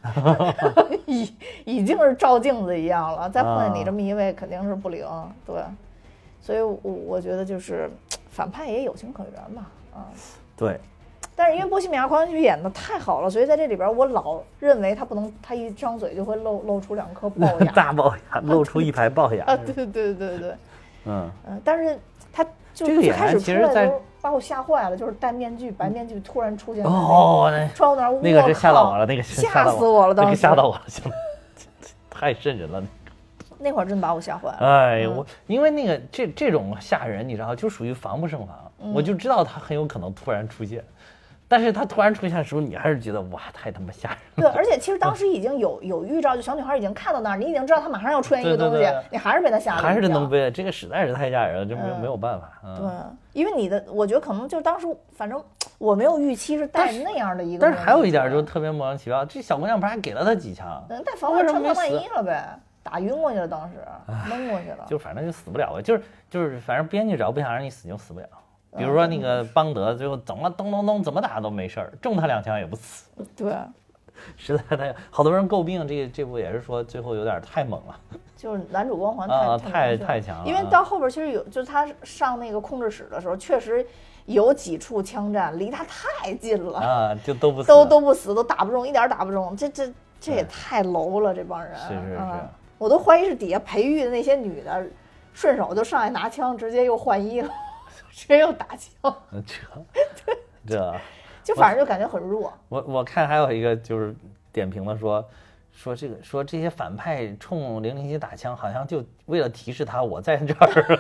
[1.05, 1.33] 已
[1.65, 3.29] 已经是照镜子一样了。
[3.29, 5.05] 再碰见你这么一位，肯定是不灵。
[5.45, 5.55] 对，
[6.39, 7.89] 所以我我觉得就是
[8.29, 10.07] 反派也有情可原嘛，啊，
[10.55, 10.79] 对。
[11.35, 19.45] 但是因为波西米亚狂想曲演的太好了，所以在这里边我老认为他不能，他一张嘴就会露露出两颗龅 牙，大龅牙，露出一排龅牙。
[19.51, 20.55] 啊，对对对对对，
[21.05, 21.99] 嗯嗯，但是
[22.85, 23.91] 他就最开始其实在。
[24.19, 31.09] 把我吓坏了，就是戴面具，白面具突然出现哦，窗户那儿，那个是吓到我了，那个吓死我了，当时吓到我了，行，
[32.09, 32.83] 太瘆人了。
[33.59, 34.57] 那会儿真把我吓坏了。
[34.59, 40.83] 哎，我因为那个这这种吓人，你知道，就属于防不胜防，我就知道他很有可能突然出现。
[41.47, 44.51] 但是他突然出现的时候，你还是觉得哇，太他妈吓人了。
[44.51, 49.81] 对，而且其实当时已经有有预兆，就小女孩已经看到那儿，你已经知道她马上要出现一个东西，你还是被她吓了。
[49.81, 52.51] 还是能被这个实在是太吓人了，就没有没有办法。
[52.75, 55.41] 对，因为你的，我觉得可能就当时，反正
[55.77, 57.61] 我没有预期是带那样的一个。
[57.61, 60.83] 但是还有一点就特别莫名其妙，这小姑娘不是还给了他几枪？
[60.89, 63.75] 带防弹穿防弹衣了呗，打晕过去了，当时
[64.29, 64.85] 蒙过去了。
[64.85, 68.27] 就反正就死不了，就是就是，反正编剧只要不想让你死，就死不了。
[68.75, 73.09] 比如说那个邦德，最后怎么咚咚咚怎么打都没事儿，中他两枪也不死。
[73.35, 73.53] 对，
[74.35, 77.99] 实在太好多人诟病这这部也是说最后有点太猛了，
[78.35, 80.45] 就是男主光环太太太强了。
[80.45, 83.85] 因为到后边其实有，就是他上那个控制室的时候，确实
[84.25, 89.55] 有几处枪战离他太近了啊，就都不都都不死，都打不中，一点打不中。
[89.55, 92.21] 这这这也太 low 了，这帮人是是是，
[92.77, 94.85] 我都怀疑是底下培育的那些女的，
[95.33, 97.41] 顺手就上来拿枪，直接又换衣
[98.05, 98.09] 了。
[98.11, 99.15] 谁又打枪？
[99.45, 99.55] 这
[100.67, 100.95] 这，
[101.43, 102.53] 就反正就感觉很弱。
[102.69, 104.15] 我我看还有一个就是
[104.51, 105.23] 点评的说，
[105.71, 110.99] 说这个说这些反派冲零零七打枪，好像就为了提示他我在这儿，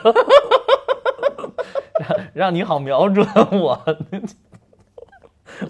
[1.99, 3.97] 让让你好瞄准我。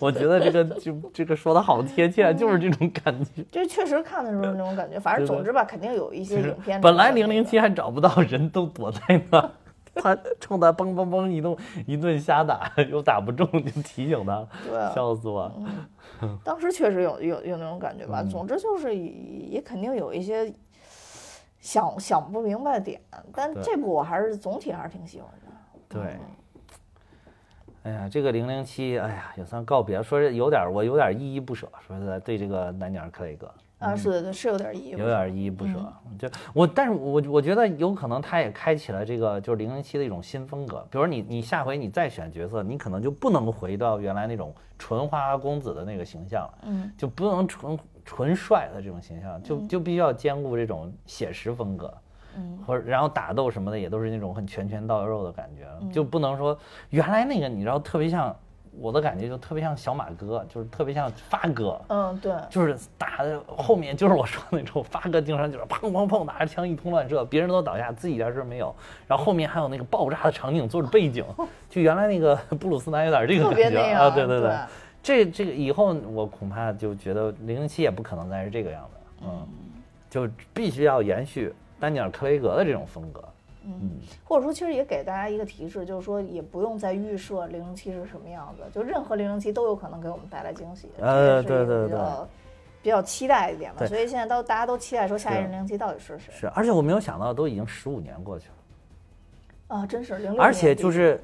[0.02, 3.44] 我觉得这个就这个说的好贴切，就是这种感觉。
[3.50, 5.00] 这确实看的时候那种感觉。
[5.00, 6.82] 反正总之吧，肯定有一些影片。
[6.82, 9.00] 本来零零七还找不到人都躲在
[9.32, 9.50] 那。
[10.02, 14.48] 他冲他嘣嘣嘣一顿一顿瞎打，又打不中，就提醒他，
[14.94, 15.54] 笑死我了。
[16.44, 18.24] 当时确实有有有那种感觉吧。
[18.24, 20.54] 总之就是也肯定有一些
[21.60, 23.02] 想想不明白的点。
[23.34, 25.48] 但这部我还是总体还是挺喜欢的。
[25.90, 26.18] 对。
[27.84, 31.70] 哎呀，这个零零七，哎呀，也算告别，说是有点，我有点依依不舍。
[31.88, 33.50] 说是，对这个丹尼尔·克雷格
[33.80, 35.74] 啊，是的，是有点依依，有点依依不舍。
[36.18, 40.86] 就我，但是我我觉得有可能他也开启了这个就是零零七的一种新风格。
[40.90, 51.94] 比如你你下回你再选角色，你可能就不能回到原来那种纯花花公子的那个形象了，嗯，就不能纯纯帅的这种形象，就就必须要兼顾这种写实风格。
[52.68, 56.56] 或者然后打斗什么的也都是那种很拳拳到肉的感觉，就不能说
[56.92, 58.36] 原来那个你知道特别像
[58.80, 68.74] 我的感觉就特别像小马哥，就是特别像发哥，嗯对，就是打的后面就是我说的那种发哥经常就是砰砰砰拿着枪一通乱射，别人都倒下，自己一点事没有，
[69.08, 71.26] 然后后面还有那个爆炸的场景做着背景，
[71.70, 74.56] 就原来那个布鲁斯南有点这个感觉啊，对对对，
[75.02, 79.48] 这这个以后我恐怕就觉得零零七也不可能再是这个样子，嗯，
[80.10, 81.54] 就必须要延续。
[81.80, 83.24] 丹尼尔·克雷格的这种风格，
[83.70, 90.90] 嗯，或者说其实也给大家一个提示，就是说也不用再预设零零七是什么样子，就任何零零七都有可能给我们带来惊喜。
[91.00, 92.00] 呃，对对对，
[92.82, 93.86] 比较期待一点吧。
[93.86, 96.32] 所以现在都大家都期待说下一任零零七到底是谁？
[96.32, 99.76] 是，而且我没有想到都已经十五年过去了。
[99.78, 101.22] 啊，真是零六而且就是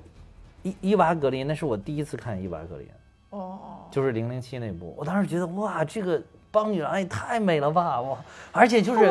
[0.63, 2.87] 伊伊娃格林，那是我第一次看伊娃格林。
[3.29, 3.59] 哦哦。
[3.89, 6.21] 就是零零七那部，我当时觉得哇，这个。
[6.53, 7.99] 邦女郎也太美了吧！
[7.99, 8.15] 哇，
[8.51, 9.05] 而且就是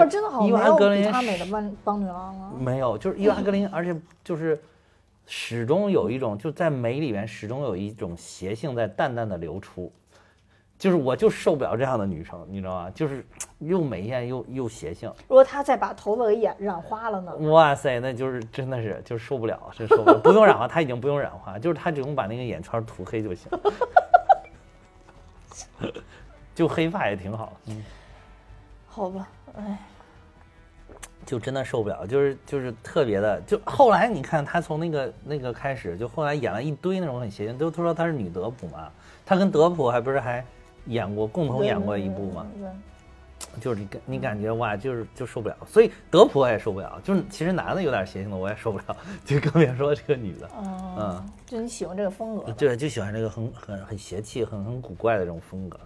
[0.47, 2.53] 伊娃格林，她美的邦邦女郎吗？
[2.57, 4.63] 没有，就是伊娃格林， 而且就是
[5.27, 9.93] 始终有一种就在美里面始终有一种邪性在淡淡的流出，
[10.79, 12.91] 就是我就受不了这样的女生，你知道吗？
[12.91, 13.27] 就是
[13.59, 15.13] 又美艳又又邪性。
[15.27, 17.35] 如果她再把头发给染染花了呢？
[17.51, 20.17] 哇塞，那就是真的是就受不了，真受不了。
[20.17, 23.51] 不用染花，她已经不用染花，就是她只用把那个眼圈涂黑就行。
[26.55, 27.85] 就黑发也挺好，嗯，
[28.87, 29.79] 好吧，哎，
[31.25, 38.91] 就真的受不了，就是就是特别的，就后来你看他从那个那个开始，就后来演了一堆那种很邪性，都都说他是女德普嘛，
[39.25, 40.45] 他跟德普还不是还
[40.87, 42.47] 演过共同演过一部吗？
[43.61, 50.49] 就是你感你感觉哇，就是就受不了，所以德普我也受不了，就是其实男的有点邪性的我也受不了，就更别说这个女的，
[50.99, 55.79] 嗯，就你喜欢这个风格，对，就喜欢这个很很很邪气、很很古怪的这种风格。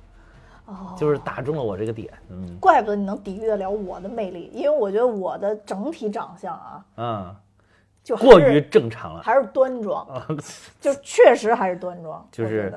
[0.66, 7.36] 哦，就是打中了我这个点，嗯，怪不得你能抵御得了我的魅力，因为我觉得我的整体长相啊，嗯，
[8.02, 10.06] 就过于正常了，还是端庄，
[10.80, 12.74] 就确实还是端庄， 就是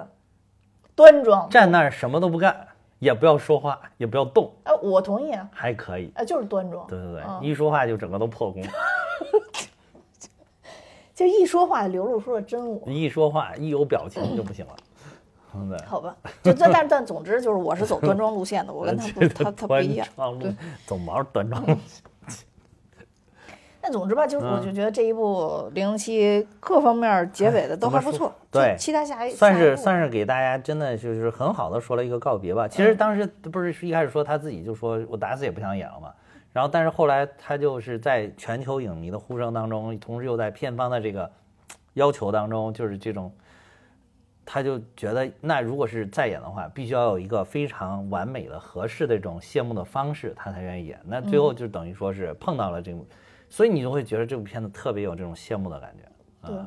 [0.95, 2.67] 端庄，站那儿什么都不干，
[2.99, 8.61] 也不要说话，也不要动，哎，我同意啊，还可以，哎，就是端庄，对对对，一说话就整个都破功，
[11.15, 14.75] 就一说话流露出了真我，一说话一有表情就不行了。
[15.87, 20.07] 好吧，就但但但总之就是我是走端庄路线的，我跟他不他他不一样，
[20.39, 22.03] 对，走毛端庄路线。
[23.81, 32.67] 但总之吧，就是我就觉得这一部零零七各方面结尾的都还不错，对，期待下一算是算是给大家真的就是很好的说了一个告别吧。
[32.67, 36.11] 其实当时不是一开始说他自己就说我打死也不想演了嘛，
[36.51, 41.31] 然后但是后来他就是在全球影迷的呼声当中，同时又在片方的这个
[41.93, 43.31] 要求当中，就是这种。
[44.51, 50.99] 他就觉得，那如果是再演的话，必须要有一个非常完美的、合适的这种谢幕的方式，他才愿意演。
[51.05, 53.05] 那最后就等于说是碰到了这部，
[53.47, 56.49] 所以你就会觉得这部片子特别有这种谢幕的感觉。
[56.49, 56.57] 对，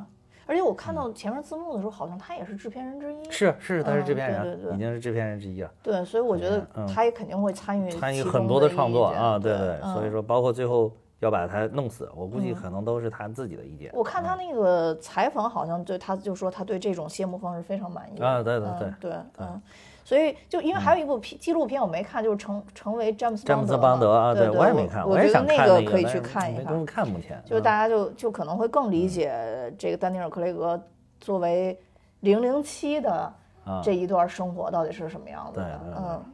[0.46, 3.30] 而且我看到前面字幕的时候，好像他也是制片人之一。
[3.32, 5.70] 是是，他是制片人，对对对，已经是制片人之一了。
[5.82, 9.80] 对，所以我觉得他也肯定会参与参与很多的创作啊，对对。
[9.92, 10.92] 所以说，包括最后。
[11.22, 13.92] 要把他弄死，我估计可能都是他自己的意见。
[13.94, 19.62] 我看他那个采访，好像对他就说他对这种谢幕方式非常满意啊，对对对对，嗯，
[20.04, 27.40] 所以就因为还有一部片纪录片我没看，就是成成为詹姆斯詹姆斯邦德啊，对我也没看，我也想那个可以去看一看，看目前。
[27.46, 29.32] 就是大家就就可能会更理解
[29.78, 30.80] 这个丹尼尔·克雷格
[31.20, 31.78] 作为
[32.20, 33.32] 零零七的
[33.80, 36.24] 这一段生活到底是什么样子的，嗯，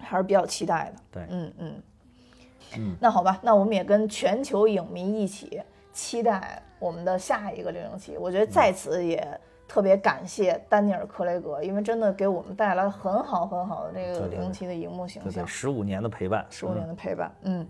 [0.00, 1.82] 还是比较期待的，对，嗯嗯。
[3.00, 5.60] 那好吧，那我们也跟全球影迷一起
[5.92, 8.16] 期待我们的下一个零零七。
[8.18, 9.26] 我觉得在此也
[9.66, 15.46] 特别感谢丹尼尔·克雷格，因为真的给我们带来很好很好的这个零零七的荧幕形象。
[15.46, 17.32] 十五年的陪伴，十五年的陪伴。
[17.42, 17.66] 嗯，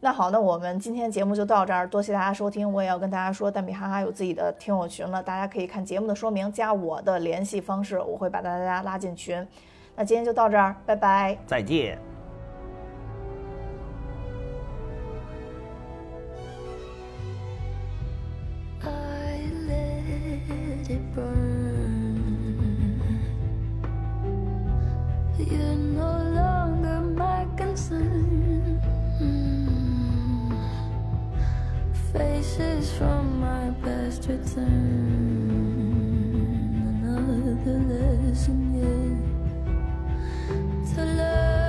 [0.00, 2.70] 那好，那我们今天节目就到这儿，多谢大家收听。
[2.72, 9.46] 我也要跟大家说，蛋比哈哈有自己的听友群了，大家可以看节目的说明，加我的联系方式，我会把大家拉进群。
[9.94, 12.09] 那今天就到这儿，拜拜，再见。
[25.48, 28.78] You're no longer my concern.
[32.12, 34.66] Faces from my past return.
[37.02, 39.16] Another lesson, yet
[40.94, 41.59] To learn.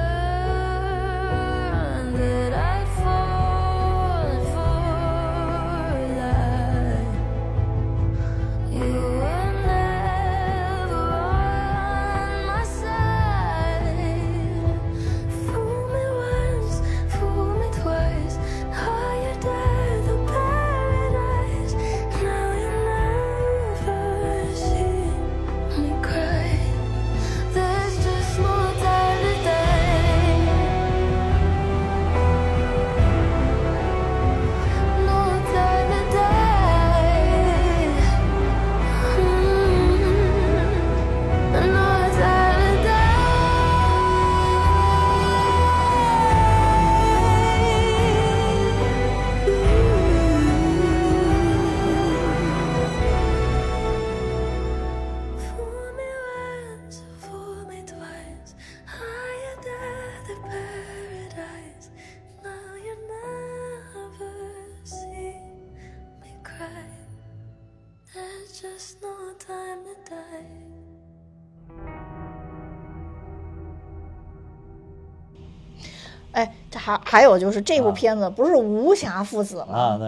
[77.12, 79.78] 还还有就是这部片子不是无暇父子吗？
[79.78, 80.08] 啊，对。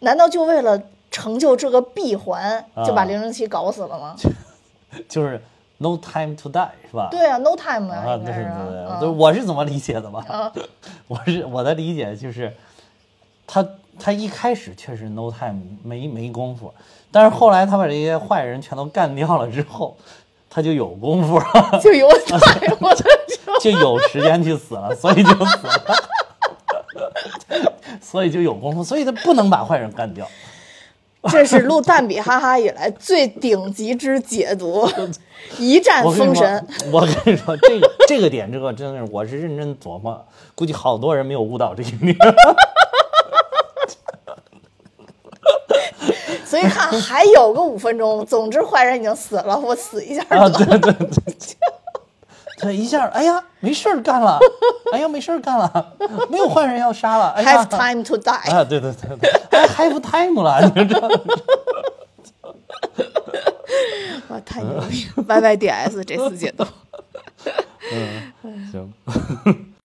[0.00, 0.78] 难道就为了
[1.10, 4.14] 成就这个闭环，就把零零七搞死了吗？
[5.08, 5.42] 就是
[5.78, 7.08] No Time to Die 是吧？
[7.10, 10.52] 对啊，No Time 啊，对对对对，我是怎么理解的吧？
[11.08, 12.52] 我是我的理解就是，
[13.46, 13.66] 他
[13.98, 16.74] 他一开始确实 No Time 没没功夫，
[17.10, 19.96] 但是后来他把这些坏人全都干掉了之后。
[20.54, 21.46] 他就有功夫了，
[21.80, 22.06] 就有
[23.58, 25.96] 就有时间去死了，所以就死了，
[28.00, 30.26] 所以就有功夫，所以他不能把坏人干掉。
[31.30, 34.88] 这是录蛋比哈哈以来最顶级之解读，
[35.56, 36.66] 一战封神。
[36.90, 40.26] 我跟你说，这个这个点，这个真的是我是认真琢磨，
[40.56, 42.16] 估计好多人没有悟到这一点。
[46.44, 50.48] 所以看还有个五分钟，总之坏人已经死了，我死一下啊！
[50.50, 51.08] 对对对，
[52.62, 54.38] 他一下，哎呀，没事儿干了，
[54.92, 55.96] 哎呀，没事儿干了，
[56.30, 58.62] 没有坏人要杀了，Have time to die 啊！
[58.64, 59.16] 对对对
[59.50, 61.00] 对，还 Have time 了，你说这？
[64.28, 66.64] 哇，太牛逼！Y Y D S 这次解读，
[67.92, 68.32] 嗯，
[68.70, 68.92] 行。